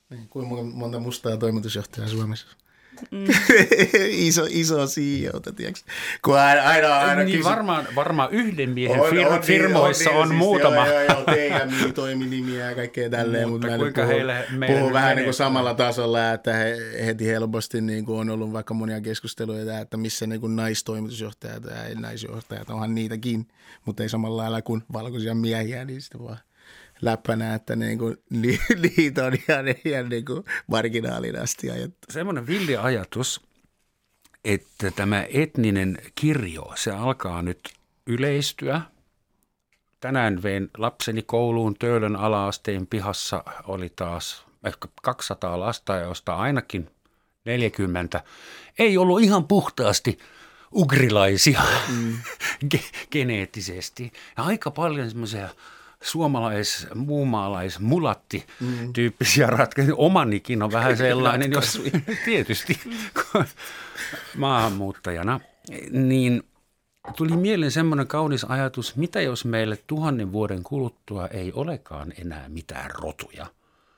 [0.10, 2.48] niin, kuinka monta mustaa toimitusjohtajaa Suomessa?
[3.12, 3.26] Mm.
[4.28, 5.92] iso, iso CEO, tiedätkö?
[6.22, 7.50] Kun aina, aina, aina niin kysy...
[7.50, 10.88] varmaan, varmaan yhden miehen on, fir- on, niin, firmoissa on, niin, on siis muutama.
[10.88, 11.24] Joo, joo,
[11.82, 15.74] joo toiminimiä ja kaikkea tälleen, mutta, mutta kuinka puhun, heille, puhun vähän niin kuin samalla
[15.74, 20.42] tasolla, että he, heti helposti niin kuin on ollut vaikka monia keskusteluja, että missä niin
[20.42, 23.48] kuin naistoimitusjohtajat ja naisjohtajat, onhan niitäkin,
[23.86, 26.38] mutta ei samalla lailla kuin valkoisia miehiä, niin sitten vaan–
[27.02, 28.18] läppänä, että niin kuin,
[28.98, 32.08] liito on ihan, ihan niin kuin marginaalin asti ajettu.
[32.10, 33.42] Semmoinen villi ajatus,
[34.46, 37.60] että tämä etninen kirjo, se alkaa nyt
[38.08, 38.82] yleistyä.
[40.00, 46.90] Tänään vein lapseni kouluun Töölön alaasteen pihassa oli taas ehkä 200 lasta, josta ainakin
[47.46, 48.24] 40
[48.80, 50.20] ei ollut ihan puhtaasti
[50.74, 52.18] ugrilaisia mm.
[52.76, 54.14] ge- geneettisesti.
[54.38, 55.50] Ja aika paljon semmoisia
[56.04, 58.46] suomalais, muumaalais, mulatti
[58.94, 59.54] tyyppisiä mm.
[59.54, 59.96] ratkaisuja.
[59.96, 61.82] Omanikin on vähän sellainen, jos
[62.26, 62.80] tietysti
[64.38, 65.40] maahanmuuttajana.
[65.92, 66.44] Niin
[67.16, 72.92] tuli mieleen semmoinen kaunis ajatus, mitä jos meille tuhannen vuoden kuluttua ei olekaan enää mitään
[72.92, 73.46] rotuja,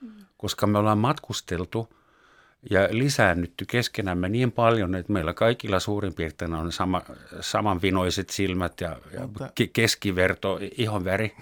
[0.02, 0.10] mm.
[0.38, 1.88] koska me ollaan matkusteltu–
[2.70, 7.02] ja lisäännytty keskenämme niin paljon, että meillä kaikilla suurin piirtein on sama,
[7.42, 9.50] samanvinoiset silmät ja, ja Mutta...
[9.74, 11.36] keskiverto ihonväri.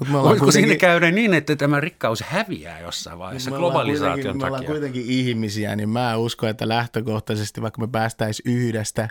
[0.00, 0.52] Mut me Voiko kuitenkin...
[0.52, 4.34] sinne käydä niin, että tämä rikkaus häviää jossain vaiheessa globalisaation takia?
[4.34, 9.08] Me ollaan kuitenkin ihmisiä, niin mä uskon, että lähtökohtaisesti vaikka me päästäisiin yhdestä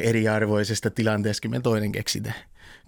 [0.00, 2.34] eriarvoisesta tilanteesta, me toinen keksitään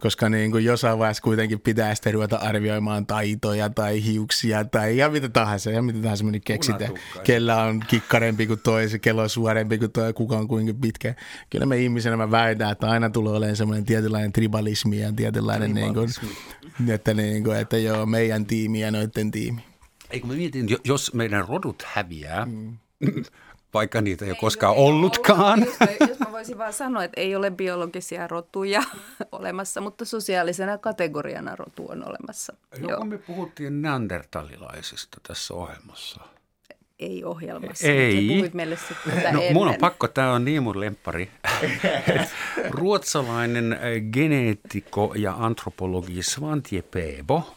[0.02, 5.10] koska niin kuin jossain vaiheessa kuitenkin pitää sitten ruveta arvioimaan taitoja tai hiuksia tai ja
[5.10, 6.94] mitä tahansa, ja mitä tahansa me nyt keksitään.
[7.24, 11.14] Kellä on kikkarempi kuin toisi, kello on suorempi kuin toi, kuka on kuinka pitkä.
[11.50, 15.94] Kyllä me ihmisenä mä väitän, että aina tulee olemaan semmoinen tietynlainen tribalismi ja tietynlainen, niin
[15.94, 16.08] kuin,
[16.88, 19.64] että, niin kuin, että joo, meidän tiimi ja noiden tiimi.
[20.10, 22.76] Eikö mä mietin, jos meidän rodut häviää, mm
[23.74, 25.62] vaikka niitä ei, ei ole koskaan ole, ollutkaan.
[25.62, 28.82] Ollut, jos, jos mä voisin vaan sanoa, että ei ole biologisia rotuja
[29.32, 32.52] olemassa, mutta sosiaalisena kategoriana rotu on olemassa.
[32.88, 36.20] Joko me puhuttiin neandertalilaisista tässä ohjelmassa?
[36.98, 37.86] Ei ohjelmassa.
[37.86, 38.28] Ei.
[38.28, 41.30] puhuit meille sitten no, mun on pakko, tämä on niin mun lempari.
[42.70, 43.78] Ruotsalainen
[44.12, 47.54] geneetikko ja antropologi Svantje Peebo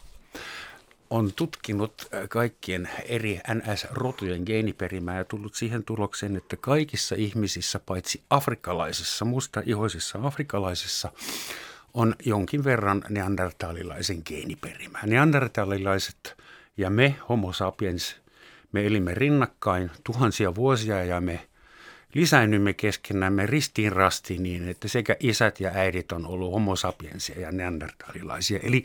[1.10, 8.22] on tutkinut äh, kaikkien eri NS-rotujen geeniperimää ja tullut siihen tulokseen, että kaikissa ihmisissä, paitsi
[8.30, 11.12] afrikkalaisissa, mustaihoisissa afrikkalaisissa,
[11.94, 15.02] on jonkin verran neandertalilaisen geeniperimää.
[15.06, 16.36] Neandertalilaiset
[16.76, 18.16] ja me, homo sapiens,
[18.72, 21.48] me elimme rinnakkain tuhansia vuosia ja me
[22.16, 27.52] lisäännymme keskenämme ristiin rastiin niin, että sekä isät ja äidit on ollut homo sapiensia ja
[27.52, 28.60] neandertalilaisia.
[28.62, 28.84] Eli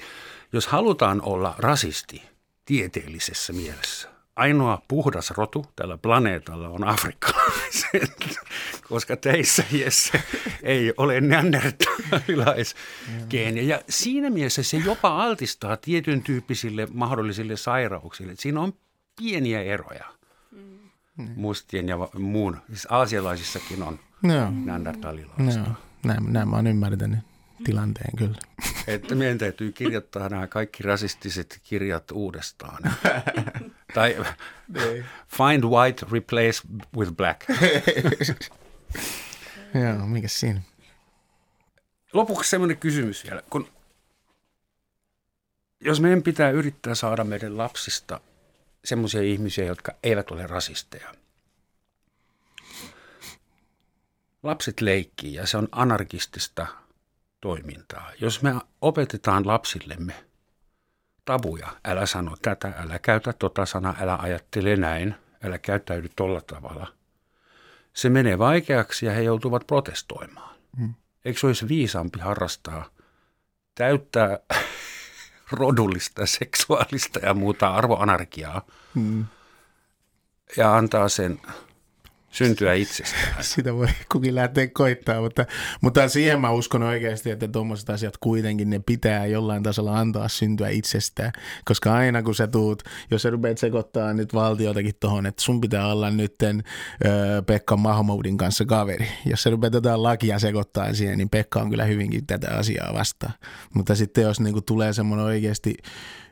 [0.53, 2.23] jos halutaan olla rasisti
[2.65, 8.39] tieteellisessä mielessä, ainoa puhdas rotu tällä planeetalla on afrikkalaiset,
[8.89, 10.23] koska teissä Jesse
[10.63, 13.63] ei ole neandertalilaisgeeniä.
[13.63, 18.34] Ja siinä mielessä se jopa altistaa tietyn tyyppisille mahdollisille sairauksille.
[18.38, 18.73] Siinä on
[19.19, 20.20] pieniä eroja
[21.36, 22.57] mustien ja muun.
[22.67, 24.51] Siis aasialaisissakin on no.
[24.65, 25.59] neandertalilaista.
[25.59, 25.76] No.
[26.05, 27.19] Näin, näin mä oon ymmärtänyt
[27.63, 28.38] tilanteen kyllä.
[28.88, 32.84] Että meidän täytyy kirjoittaa nämä kaikki rasistiset kirjat uudestaan.
[33.95, 34.17] tai
[34.67, 35.05] niin.
[35.28, 36.61] find white, replace
[36.97, 37.41] with black.
[39.74, 40.61] Joo, mikä siinä?
[42.13, 43.43] Lopuksi semmoinen kysymys vielä.
[43.49, 43.67] Kun,
[45.80, 48.19] jos meidän pitää yrittää saada meidän lapsista
[48.86, 51.13] semmoisia ihmisiä, jotka eivät ole rasisteja.
[54.43, 56.67] Lapset leikkii ja se on anarkistista
[57.41, 58.11] toimintaa.
[58.21, 60.13] Jos me opetetaan lapsillemme
[61.25, 66.88] tabuja, älä sano tätä, älä käytä tota sanaa, älä ajattele näin, älä käyttäydy tolla tavalla.
[67.93, 70.55] Se menee vaikeaksi ja he joutuvat protestoimaan.
[70.77, 70.93] Hmm.
[71.25, 72.89] Eikö se olisi viisaampi harrastaa,
[73.75, 74.39] täyttää
[75.52, 78.62] rodullista, seksuaalista ja muuta arvoanarkiaa
[78.95, 79.26] hmm.
[80.58, 81.39] ja antaa sen
[82.32, 83.43] syntyä itsestään.
[83.43, 85.45] Sitä voi kukin lähteä koittaa, mutta,
[85.82, 90.69] mutta siihen mä uskon oikeasti, että tuommoiset asiat kuitenkin ne pitää jollain tasolla antaa syntyä
[90.69, 91.32] itsestään,
[91.65, 95.88] koska aina kun sä tuut, jos sä rupeat sekoittaa nyt valtiotakin tuohon, että sun pitää
[95.88, 96.63] olla nytten
[97.05, 99.07] ö, Pekka Mahmoudin kanssa kaveri.
[99.25, 103.34] Jos sä rupeat jotain lakia sekoittaa siihen, niin Pekka on kyllä hyvinkin tätä asiaa vastaan.
[103.73, 105.75] Mutta sitten jos niin tulee semmoinen oikeasti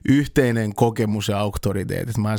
[0.10, 2.18] yhteinen kokemus ja auktoriteetit.
[2.18, 2.36] Mä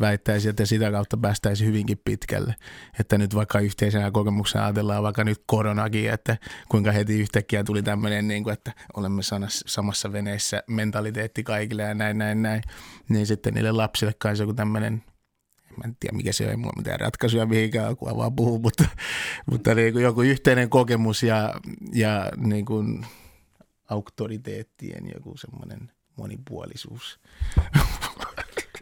[0.00, 2.54] väittäisin, että sitä kautta päästäisiin hyvinkin pitkälle.
[3.00, 6.36] Että nyt vaikka yhteisenä kokemuksena ajatellaan vaikka nyt koronakin, että
[6.68, 9.22] kuinka heti yhtäkkiä tuli tämmöinen, niin kuin, että olemme
[9.66, 12.62] samassa veneessä mentaliteetti kaikille ja näin, näin, näin.
[13.08, 15.02] Niin sitten niille lapsille kanssa joku tämmöinen
[15.78, 18.84] mä en tiedä mikä se on, ei mulla mitään ratkaisuja mihinkään, kun vaan puhuu, mutta,
[19.50, 21.54] mutta niin kuin joku yhteinen kokemus ja,
[21.92, 23.06] ja niin kuin
[23.90, 27.20] auktoriteettien joku semmoinen monipuolisuus.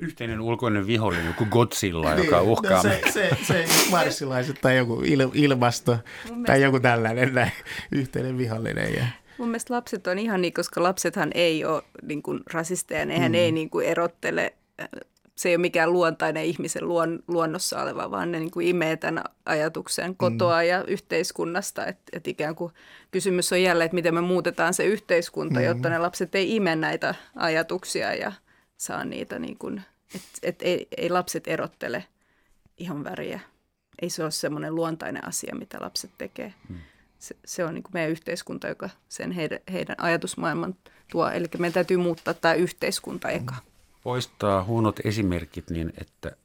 [0.00, 2.76] Yhteinen ulkoinen vihollinen, joku Godzilla, niin, joka uhkaa.
[2.76, 7.52] No se, se, se marssilaiset tai joku il, ilmasto Mun tai joku tällainen näin,
[7.92, 8.94] yhteinen vihollinen.
[8.94, 9.06] Ja.
[9.38, 13.34] Mun mielestä lapset on ihan niin, koska lapsethan ei ole niin kuin rasisteja, nehän mm.
[13.34, 14.54] ei niin kuin erottele
[15.36, 19.24] se ei ole mikään luontainen ihmisen luon, luonnossa oleva, vaan ne niin kuin imee tämän
[19.46, 20.16] ajatuksen mm.
[20.16, 20.68] kotoa mm.
[20.68, 21.86] ja yhteiskunnasta.
[21.86, 22.72] Että et ikään kuin
[23.10, 25.66] kysymys on jälleen, että miten me muutetaan se yhteiskunta, mm.
[25.66, 28.32] jotta ne lapset ei ime näitä ajatuksia ja
[28.76, 29.82] saa niitä, niin kuin,
[30.14, 32.04] että et ei, ei lapset erottele
[32.78, 33.40] ihan väriä.
[34.02, 36.54] ei se ole semmoinen luontainen asia, mitä lapset tekee.
[36.68, 36.78] Hmm.
[37.18, 40.74] Se, se on niin kuin meidän yhteiskunta, joka sen heidän, heidän ajatusmaailman
[41.10, 41.30] tuo.
[41.30, 43.54] Eli meidän täytyy muuttaa tämä yhteiskunta eka.
[44.02, 46.36] Poistaa huonot esimerkit niin, että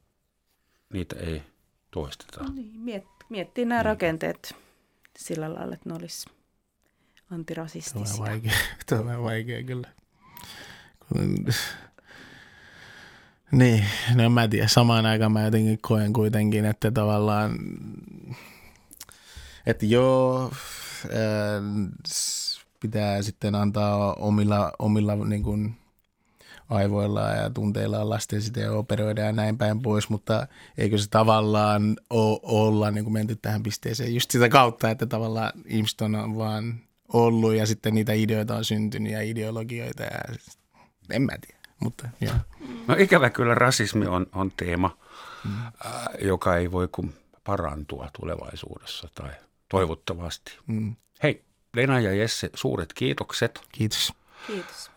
[0.93, 1.43] niitä ei
[1.91, 2.43] toisteta.
[2.43, 3.85] No niin, miet, miettii nämä niin.
[3.85, 4.55] rakenteet
[5.17, 6.29] sillä lailla, että ne olisi
[7.31, 8.03] antirasistisia.
[8.03, 9.89] Tämä on vaikea, tämä on vaikea kyllä.
[13.51, 13.85] Niin,
[14.15, 14.67] no mä en tiedä.
[14.67, 17.57] Samaan aikaan mä jotenkin koen kuitenkin, että tavallaan,
[19.65, 20.51] että joo,
[22.79, 25.75] pitää sitten antaa omilla, omilla niin kuin
[26.69, 30.47] aivoilla ja tunteilla lasten sitten operoida ja näin päin pois, mutta
[30.77, 35.51] eikö se tavallaan ole, olla niin kuin menty tähän pisteeseen just sitä kautta, että tavallaan
[35.65, 36.79] ihmiset on vaan
[37.13, 40.19] ollut ja sitten niitä ideoita on syntynyt ja ideologioita ja
[41.11, 42.33] en mä tiedä, mutta joo.
[42.87, 44.97] No ikävä kyllä rasismi on, on teema,
[45.43, 45.65] mm.
[45.65, 47.13] äh, joka ei voi kuin
[47.43, 49.29] parantua tulevaisuudessa tai
[49.69, 50.57] toivottavasti.
[50.67, 50.95] Mm.
[51.23, 51.43] Hei,
[51.75, 53.61] Lena ja Jesse, suuret kiitokset.
[53.71, 54.13] Kiitos.
[54.47, 54.91] Kiitos.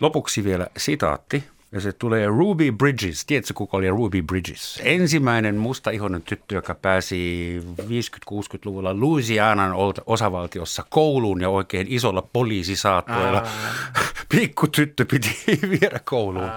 [0.00, 1.44] Lopuksi vielä sitaatti,
[1.74, 3.26] ja se tulee Ruby Bridges.
[3.26, 4.80] Tiedätkö, kuka oli Ruby Bridges?
[4.84, 9.72] Ensimmäinen mustaihoinen tyttö, joka pääsi 50-60-luvulla Louisianan
[10.06, 13.42] osavaltiossa kouluun ja oikein isolla poliisisaattoilla.
[14.36, 15.36] Pikku tyttö piti
[15.80, 16.50] viedä kouluun.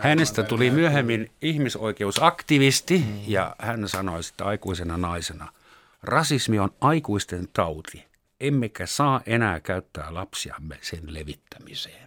[0.00, 3.20] Hänestä tuli myöhemmin ihmisoikeusaktivisti mm.
[3.26, 5.52] ja hän sanoi sitten aikuisena naisena,
[6.02, 8.04] rasismi on aikuisten tauti,
[8.40, 12.05] emmekä saa enää käyttää lapsiamme sen levittämiseen.